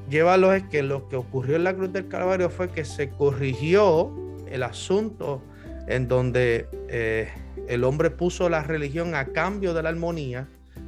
[0.09, 4.09] llevarlos es que lo que ocurrió en la cruz del Calvario fue que se corrigió
[4.47, 5.43] el asunto
[5.87, 7.27] en donde eh,
[7.67, 10.47] el hombre puso la religión a cambio de la armonía.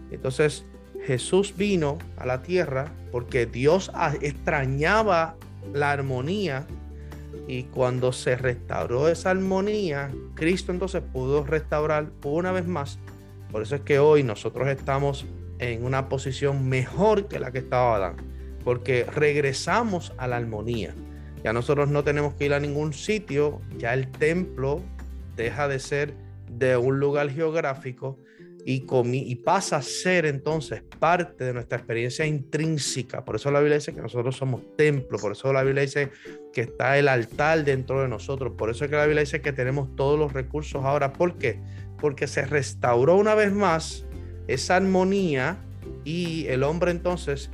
[0.09, 0.65] Entonces
[1.05, 3.91] Jesús vino a la tierra porque Dios
[4.21, 5.35] extrañaba
[5.73, 6.65] la armonía
[7.47, 12.99] y cuando se restauró esa armonía, Cristo entonces pudo restaurar una vez más.
[13.51, 15.25] Por eso es que hoy nosotros estamos
[15.59, 18.15] en una posición mejor que la que estaba Adán,
[18.63, 20.93] porque regresamos a la armonía.
[21.43, 24.81] Ya nosotros no tenemos que ir a ningún sitio, ya el templo
[25.35, 26.13] deja de ser
[26.49, 28.17] de un lugar geográfico
[28.65, 33.25] y, pasa a ser entonces parte de nuestra experiencia intrínseca.
[33.25, 36.11] Por eso la Biblia dice que nosotros somos templo, por eso la Biblia dice
[36.53, 39.51] que está el altar dentro de nosotros, por eso es que la Biblia dice que
[39.51, 41.13] tenemos todos los recursos ahora.
[41.13, 41.59] ¿Por qué?
[41.99, 44.05] Porque se restauró una vez más
[44.47, 45.57] esa armonía
[46.05, 47.49] y el hombre entonces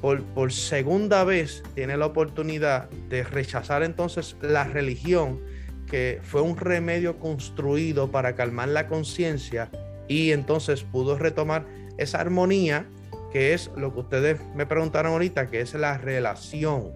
[0.00, 5.40] por, por segunda vez tiene la oportunidad de rechazar entonces la religión
[5.88, 9.70] que fue un remedio construido para calmar la conciencia
[10.12, 11.64] y entonces pudo retomar
[11.96, 12.86] esa armonía
[13.32, 16.92] que es lo que ustedes me preguntaron ahorita, que es la relación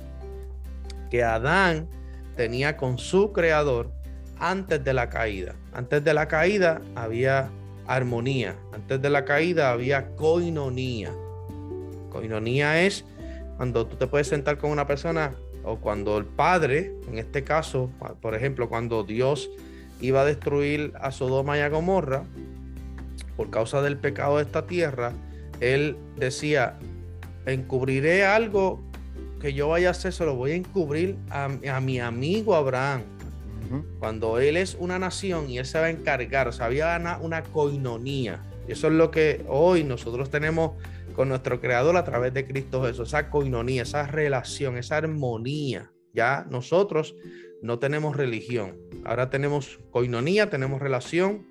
[1.10, 1.88] que Adán
[2.36, 3.90] tenía con su creador
[4.38, 5.54] antes de la caída.
[5.72, 7.48] Antes de la caída había
[7.86, 8.54] armonía.
[8.74, 11.10] Antes de la caída había coinonía.
[12.10, 13.06] Coinonía es
[13.56, 17.88] cuando tú te puedes sentar con una persona o cuando el Padre, en este caso,
[18.20, 19.48] por ejemplo, cuando Dios
[20.02, 22.24] iba a destruir a Sodoma y a Gomorra
[23.36, 25.12] por causa del pecado de esta tierra,
[25.60, 26.78] Él decía,
[27.46, 28.82] encubriré algo
[29.40, 31.48] que yo vaya a hacer, se lo voy a encubrir a,
[31.80, 33.02] mi amigo Abraham.
[33.98, 37.18] Cuando él es una nación y él se va a encargar, o sea, había una,
[37.18, 38.44] una coinonía.
[38.68, 40.72] Eso es lo que hoy nosotros tenemos
[41.14, 45.90] con nuestro Creador a través de Cristo Jesús, esa coinonía, esa relación, esa armonía.
[46.12, 47.16] Ya nosotros
[47.62, 51.46] no tenemos religión, ahora tenemos coinonía, tenemos relación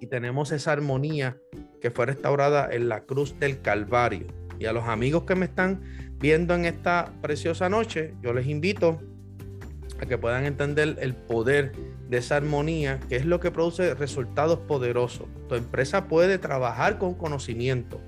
[0.00, 1.38] y tenemos esa armonía
[1.80, 4.26] que fue restaurada en la cruz del Calvario.
[4.58, 5.82] Y a los amigos que me están
[6.18, 9.00] viendo en esta preciosa noche, yo les invito
[10.00, 11.72] a que puedan entender el poder
[12.08, 15.26] de esa armonía, que es lo que produce resultados poderosos.
[15.48, 18.00] Tu empresa puede trabajar con conocimiento,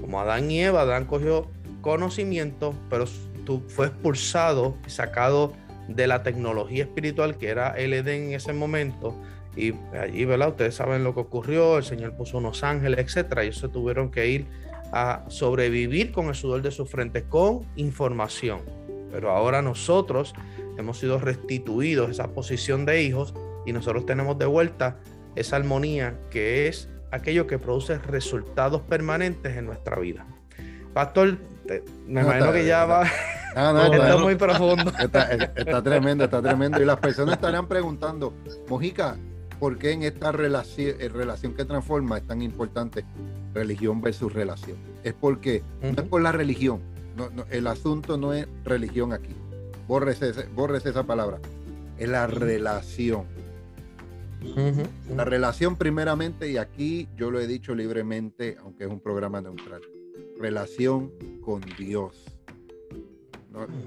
[0.00, 1.50] como Adán y Eva, Adán cogió
[1.80, 3.04] conocimiento, pero
[3.44, 5.52] tú fue expulsado y sacado
[5.88, 9.16] de la tecnología espiritual que era el Edén en ese momento.
[9.56, 10.50] Y allí, ¿verdad?
[10.50, 14.10] Ustedes saben lo que ocurrió, el Señor puso unos ángeles, etcétera, y ellos se tuvieron
[14.10, 14.46] que ir
[14.92, 18.60] a sobrevivir con el sudor de su frente, con información.
[19.10, 20.34] Pero ahora nosotros
[20.78, 23.34] hemos sido restituidos esa posición de hijos
[23.64, 24.98] y nosotros tenemos de vuelta
[25.34, 30.26] esa armonía que es aquello que produce resultados permanentes en nuestra vida.
[30.92, 31.38] Pastor,
[32.06, 33.04] me imagino que ya va.
[33.04, 34.92] está muy profundo.
[34.98, 36.80] Está, tremendo, está tremendo.
[36.80, 38.34] Y las personas estarán preguntando,
[38.68, 39.16] Mojica,
[39.58, 43.04] ¿por qué en esta relación, eh, relación que transforma es tan importante
[43.54, 44.76] religión versus relación?
[45.02, 46.80] Es porque no es por la religión.
[47.50, 49.34] el asunto no es religión aquí.
[49.88, 51.38] Bórrese, bórrese esa palabra.
[51.98, 53.24] Es la relación
[55.14, 59.80] la relación primeramente, y aquí yo lo he dicho libremente, aunque es un programa neutral,
[60.38, 62.24] relación con Dios.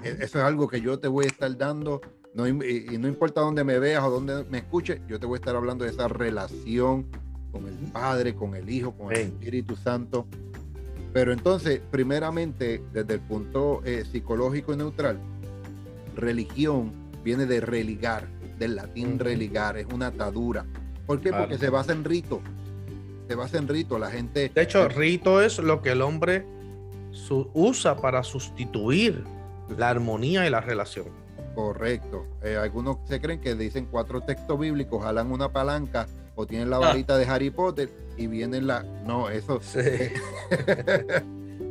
[0.02, 2.00] E, eso es algo que yo te voy a estar dando,
[2.34, 5.40] no, y, no importa dónde me veas o dónde me escuches, yo te voy a
[5.40, 7.06] estar hablando de esa relación
[7.52, 10.26] con el Padre, con el Hijo, con el Espíritu Santo.
[11.12, 15.18] Pero entonces, primeramente, desde el punto eh, psicológico y neutral,
[16.14, 16.92] religión
[17.24, 18.28] viene de religar
[18.60, 20.64] del latín religar, es una atadura.
[21.06, 21.32] ¿Por qué?
[21.32, 22.40] Porque se basa en rito.
[23.26, 23.98] Se basa en rito.
[23.98, 24.50] La gente.
[24.54, 26.46] De hecho, rito es lo que el hombre
[27.54, 29.24] usa para sustituir
[29.76, 31.06] la armonía y la relación.
[31.54, 32.26] Correcto.
[32.42, 36.76] Eh, algunos se creen que dicen cuatro textos bíblicos, jalan una palanca o tienen la
[36.76, 36.80] ah.
[36.80, 38.82] varita de Harry Potter y vienen la.
[39.04, 39.60] No, eso.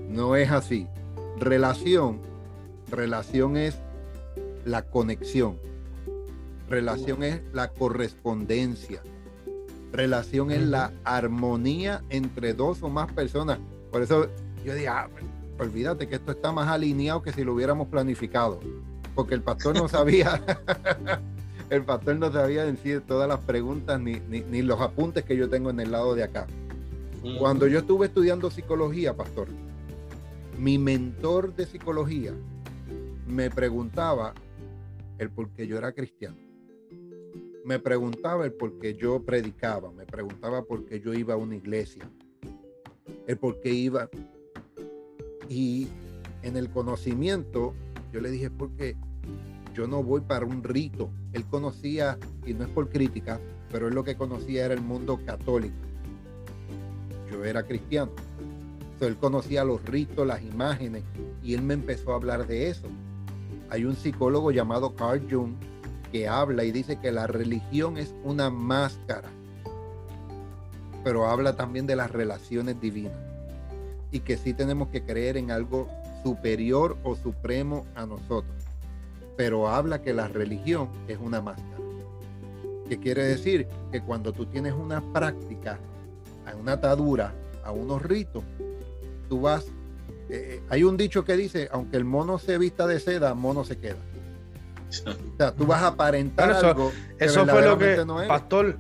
[0.10, 0.88] no es así.
[1.38, 2.20] Relación.
[2.92, 3.78] Relación es
[4.66, 5.58] la conexión.
[6.70, 9.02] Relación es la correspondencia.
[9.92, 13.60] Relación es la armonía entre dos o más personas.
[13.92, 14.28] Por eso
[14.64, 15.10] yo digo, ah,
[15.58, 18.60] olvídate que esto está más alineado que si lo hubiéramos planificado.
[19.16, 20.42] Porque el pastor no sabía,
[21.70, 25.70] el pastor no sabía decir todas las preguntas ni, ni los apuntes que yo tengo
[25.70, 26.48] en el lado de acá.
[27.38, 29.48] Cuando yo estuve estudiando psicología, pastor,
[30.58, 32.34] mi mentor de psicología
[33.28, 34.34] me preguntaba
[35.18, 36.50] el por qué yo era cristiano
[37.70, 41.56] me preguntaba el por qué yo predicaba, me preguntaba por qué yo iba a una
[41.56, 42.10] iglesia,
[43.28, 44.10] el por qué iba.
[45.50, 45.88] Y
[46.42, 47.76] en el conocimiento,
[48.12, 48.96] yo le dije, porque
[49.80, 51.10] yo no voy para un rito.
[51.32, 53.40] Él conocía, y no es por crítica,
[53.72, 55.74] pero él lo que conocía era el mundo católico.
[57.32, 58.12] Yo era cristiano.
[58.82, 61.04] Entonces, él conocía los ritos, las imágenes,
[61.42, 62.88] y él me empezó a hablar de eso.
[63.70, 65.54] Hay un psicólogo llamado Carl Jung
[66.12, 69.30] que habla y dice que la religión es una máscara,
[71.06, 73.14] pero habla también de las relaciones divinas
[74.12, 75.88] y que sí tenemos que creer en algo
[76.24, 78.69] superior o supremo a nosotros,
[79.40, 81.78] pero habla que la religión es una máscara.
[82.90, 83.70] ¿Qué quiere decir?
[83.90, 85.80] Que cuando tú tienes una práctica,
[86.46, 87.34] a una atadura,
[87.64, 88.44] a unos ritos,
[89.30, 89.64] tú vas,
[90.28, 93.64] eh, eh, hay un dicho que dice, aunque el mono se vista de seda, mono
[93.64, 93.96] se queda.
[95.08, 96.92] O sea, tú vas a aparentar eso, algo.
[97.18, 97.96] eso fue lo que,
[98.28, 98.78] Pastor,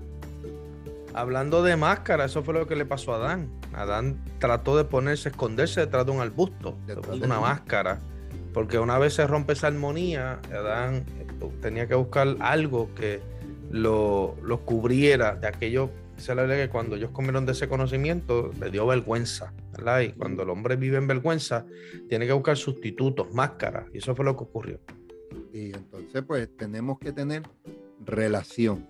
[1.14, 3.49] hablando de máscara, eso fue lo que le pasó a Adán.
[3.73, 6.95] Adán trató de ponerse, esconderse detrás de un arbusto, de
[7.26, 8.02] una máscara.
[8.54, 13.22] Porque una vez se rompe esa armonía, Adán eh, tenía que buscar algo que
[13.72, 14.36] lo,
[14.66, 15.90] cubriera de aquello.
[16.18, 19.54] Se le que cuando ellos comieron de ese conocimiento, le dio vergüenza.
[19.72, 20.02] ¿verdad?
[20.02, 21.66] Y cuando el hombre vive en vergüenza,
[22.10, 23.86] tiene que buscar sustitutos, máscaras.
[23.94, 24.80] Y eso fue lo que ocurrió.
[25.54, 27.44] Y entonces, pues tenemos que tener
[28.06, 28.86] relación.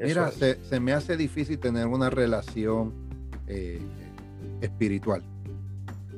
[0.00, 2.92] Mira, se, me hace difícil tener una relación
[3.46, 3.80] eh,
[4.60, 5.22] espiritual.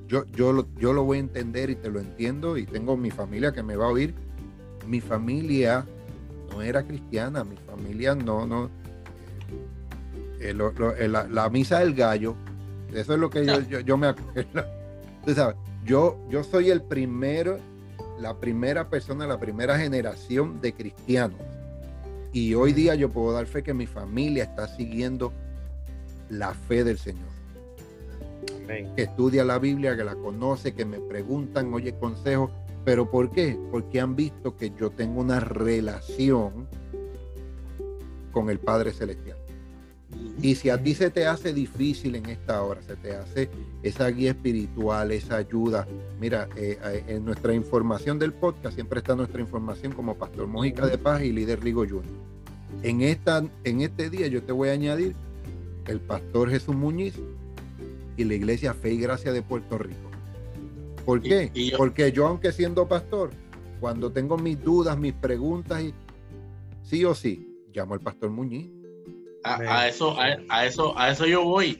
[0.06, 3.10] Yo, yo, lo, yo lo voy a entender y te lo entiendo y tengo mi
[3.10, 4.14] familia que me va a oír.
[4.86, 5.86] Mi familia
[6.51, 8.70] no era cristiana, mi familia no, no.
[10.40, 10.55] Eh,
[10.98, 12.36] eh, la, misa del gallo,
[12.93, 14.64] eso es lo que yo, yo, me acuerdo.
[15.35, 15.56] sabes,
[15.86, 17.59] yo, yo soy el primero,
[18.20, 21.40] la primera persona, la primera generación de cristianos
[22.35, 25.32] y hoy día yo puedo dar fe que mi familia está siguiendo
[26.28, 27.28] la fe del Señor.
[28.66, 32.51] Que estudia la Biblia, que la conoce, que me preguntan, oye consejos.
[32.85, 33.59] ¿Pero por qué?
[33.70, 36.69] Porque han visto que yo tengo una relación
[38.32, 39.39] con el Padre Celestial.
[40.43, 43.49] Y si a ti se te hace difícil en esta hora, se te hace
[43.82, 45.86] esa guía espiritual, esa ayuda,
[46.20, 50.86] mira, eh, eh, en nuestra información del podcast siempre está nuestra información como Pastor Mójica
[50.86, 52.05] de Paz y líder Rigo Junior.
[52.82, 55.15] En, esta, en este día yo te voy a añadir
[55.86, 57.15] el Pastor Jesús Muñiz
[58.16, 60.11] y la Iglesia Fe y Gracia de Puerto Rico.
[61.05, 61.51] ¿Por qué?
[61.77, 63.31] Porque yo, aunque siendo pastor,
[63.81, 65.95] cuando tengo mis dudas, mis preguntas, y
[66.82, 68.70] sí o sí, llamo al Pastor Muñiz
[69.45, 71.78] a, eso, a, eso, a eso yo voy.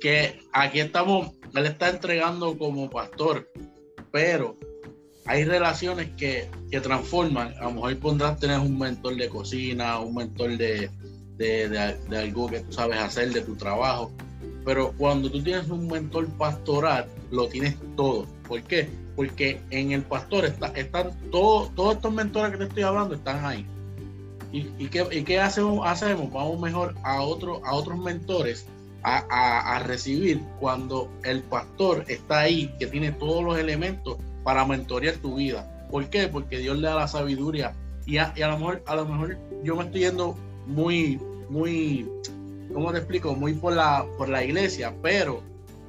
[0.00, 3.48] Que aquí estamos, él está entregando como pastor,
[4.10, 4.56] pero
[5.24, 7.54] hay relaciones que, que transforman.
[7.58, 10.90] A lo mejor pondrás tener un mentor de cocina, un mentor de,
[11.36, 14.12] de, de, algo que tú sabes hacer, de tu trabajo.
[14.64, 18.26] Pero cuando tú tienes un mentor pastoral, lo tienes todo.
[18.48, 18.88] ¿Por qué?
[19.16, 23.44] Porque en el pastor está, están todos, todos estos mentores que te estoy hablando, están
[23.44, 23.66] ahí.
[24.52, 26.32] ¿Y, qué, hacemos, hacemos?
[26.32, 28.66] Vamos mejor a, otro, a otros mentores
[29.02, 35.36] a, recibir cuando el pastor está ahí, que tiene todos los elementos para mentorear tu
[35.36, 35.86] vida.
[35.90, 36.28] ¿Por qué?
[36.28, 37.74] Porque Dios le da la sabiduría.
[38.06, 40.36] Y a, lo, mejor, a lo mejor yo me estoy yendo
[40.66, 41.18] muy,
[41.48, 42.08] muy,
[42.72, 43.34] ¿cómo te explico?
[43.34, 45.42] Muy por la, por la iglesia, pero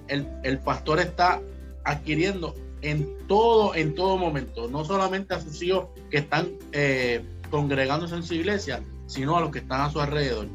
[0.08, 1.42] el, pastor está
[1.84, 8.16] adquiriendo en todo, en todo momento, no solamente a sus hijos que están eh, congregándose
[8.16, 10.48] en su iglesia, sino a los que están a su alrededor.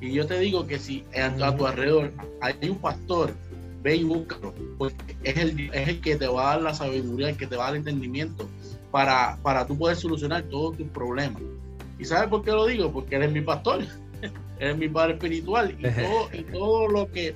[0.00, 3.34] Y yo te digo que si a, tu alrededor hay un pastor,
[3.82, 7.30] ve y búscalo, porque es el, es el que te va a dar la sabiduría,
[7.30, 8.48] el que te va a dar el entendimiento
[8.90, 11.42] para, para tú poder solucionar todos tus problemas.
[11.98, 12.92] ¿Y sabes por qué lo digo?
[12.92, 13.84] Porque él es mi pastor,
[14.22, 17.34] él es mi padre espiritual y todo, y todo lo que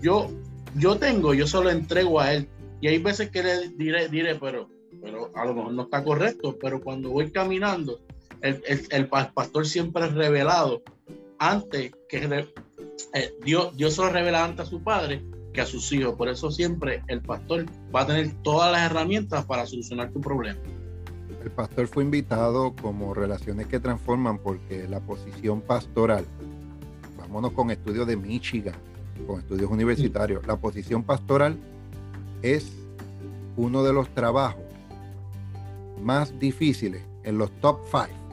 [0.00, 0.30] yo,
[0.76, 2.48] yo tengo, yo se lo entrego a él.
[2.80, 4.68] Y hay veces que le diré, diré, pero,
[5.02, 8.00] pero a lo mejor no está correcto, pero cuando voy caminando
[8.44, 10.82] el, pastor siempre es revelado
[11.38, 12.46] antes que
[13.14, 16.14] eh, Dios, Dios se lo revela antes a su padre que a sus hijos.
[16.14, 17.64] Por eso siempre el pastor
[17.94, 20.60] va a tener todas las herramientas para solucionar tu problema.
[21.44, 26.24] El pastor fue invitado como relaciones que transforman porque la posición pastoral,
[27.18, 28.74] vámonos con estudios de Michigan,
[29.26, 31.56] con estudios universitarios, la posición pastoral
[32.42, 32.72] es
[33.56, 34.64] uno de los trabajos
[36.02, 38.24] más difíciles en los top five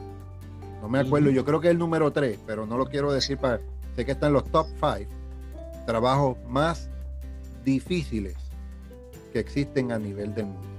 [0.82, 3.38] no me acuerdo, yo creo que es el número 3, pero no lo quiero decir
[3.38, 3.60] para.
[3.94, 5.08] Sé que está en los top 5
[5.86, 6.90] trabajos más
[7.64, 8.34] difíciles
[9.32, 10.71] que existen a nivel del mundo.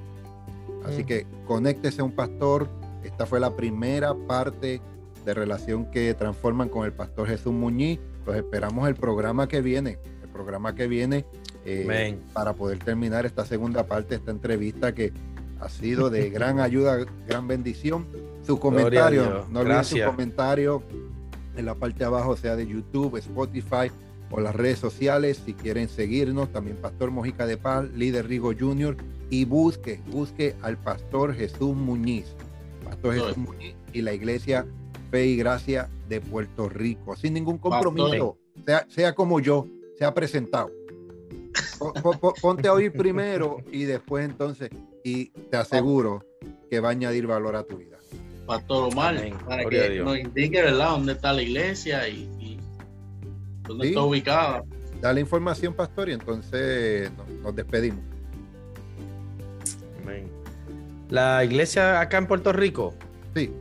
[0.86, 2.68] Así que conéctese a un pastor.
[3.04, 4.82] Esta fue la primera parte
[5.26, 8.00] de relación que transforman con el pastor Jesús Muñiz.
[8.26, 10.00] Los esperamos el programa que viene.
[10.22, 11.26] El programa que viene
[11.66, 15.14] eh, para poder terminar esta segunda parte, esta entrevista que
[15.60, 18.08] ha sido de gran ayuda, gran bendición
[18.46, 19.46] su comentario.
[19.50, 20.84] No olviden su comentario
[21.56, 23.92] en la parte de abajo, sea de YouTube, Spotify
[24.34, 25.42] o las redes sociales.
[25.46, 28.98] Si quieren seguirnos, también Pastor Mojica de Paz, líder Rigo Jr.
[29.30, 32.26] Y busque, busque al Pastor Jesús Muñiz.
[32.84, 34.66] Pastor Jesús Muñiz y la Iglesia
[35.12, 37.16] Fe y Gracia de Puerto Rico.
[37.16, 38.38] Sin ningún compromiso.
[38.66, 40.72] Sea, sea como yo, sea presentado.
[42.42, 44.70] Ponte a oír primero y después entonces,
[45.04, 46.26] y te aseguro
[46.70, 47.98] que va a añadir valor a tu vida.
[48.46, 49.16] Pastor Omar,
[49.48, 52.28] para que nos indique, ¿verdad?, dónde está la iglesia y,
[53.64, 54.64] dónde está ubicada.
[55.02, 57.12] Da la información, Pastor, y entonces
[57.42, 58.00] nos, despedimos.
[61.10, 62.96] La iglesia acá en Puerto Rico.
[63.36, 63.54] Sí.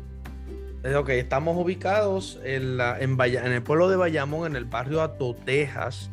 [0.96, 6.10] Ok, estamos ubicados en, la, en, en el pueblo de Bayamón, en el barrio Atotejas,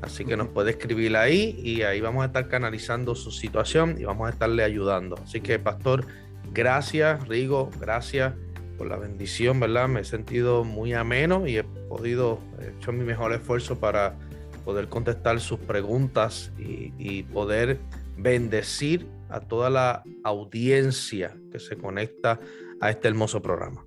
[0.03, 4.05] Así que nos puede escribir ahí y ahí vamos a estar canalizando su situación y
[4.05, 5.19] vamos a estarle ayudando.
[5.25, 6.07] Así que, pastor,
[6.53, 8.35] gracias, Rigo, gracias
[8.77, 9.89] por la bendición, ¿verdad?
[9.89, 14.15] Me he sentido muy ameno y he podido, he hecho mi mejor esfuerzo para
[14.65, 17.79] poder contestar sus preguntas y, y poder
[18.17, 22.41] bendecir a toda la audiencia que se conecta
[22.81, 23.83] a este hermoso programa.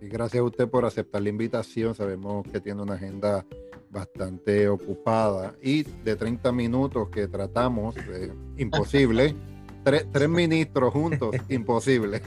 [0.00, 1.94] Y gracias a usted por aceptar la invitación.
[1.94, 3.44] Sabemos que tiene una agenda
[3.90, 9.34] bastante ocupada y de 30 minutos que tratamos, eh, imposible.
[9.90, 12.22] tres, tres, ministros juntos, imposible.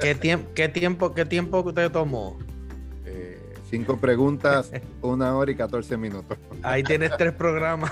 [0.00, 2.38] ¿Qué, tiempo, qué, tiempo, ¿Qué tiempo usted tomó?
[3.04, 3.38] Eh,
[3.68, 4.70] cinco preguntas,
[5.02, 6.38] una hora y 14 minutos.
[6.62, 7.90] Ahí tienes tres programas.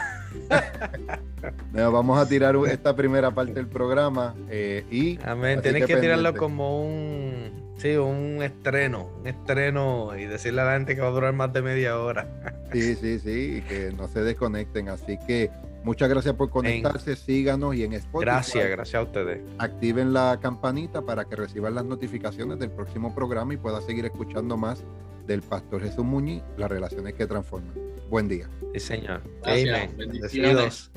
[1.73, 5.19] vamos a tirar esta primera parte del programa eh, y...
[5.25, 10.67] Amén, tienes que, que tirarlo como un Sí, un estreno, un estreno y decirle a
[10.67, 12.29] la gente que va a durar más de media hora.
[12.73, 14.89] Sí, sí, sí, y que no se desconecten.
[14.89, 15.51] Así que
[15.85, 18.25] muchas gracias por conectarse, síganos y en Spotify.
[18.25, 19.41] Gracias, gracias a ustedes.
[19.59, 24.57] Activen la campanita para que reciban las notificaciones del próximo programa y pueda seguir escuchando
[24.57, 24.85] más
[25.27, 27.75] del Pastor Jesús Muñiz, las relaciones que transforman.
[28.11, 28.49] Buen día.
[28.75, 29.23] Sí, señor.
[29.43, 29.97] Gracias.
[29.97, 30.91] Bendiciones.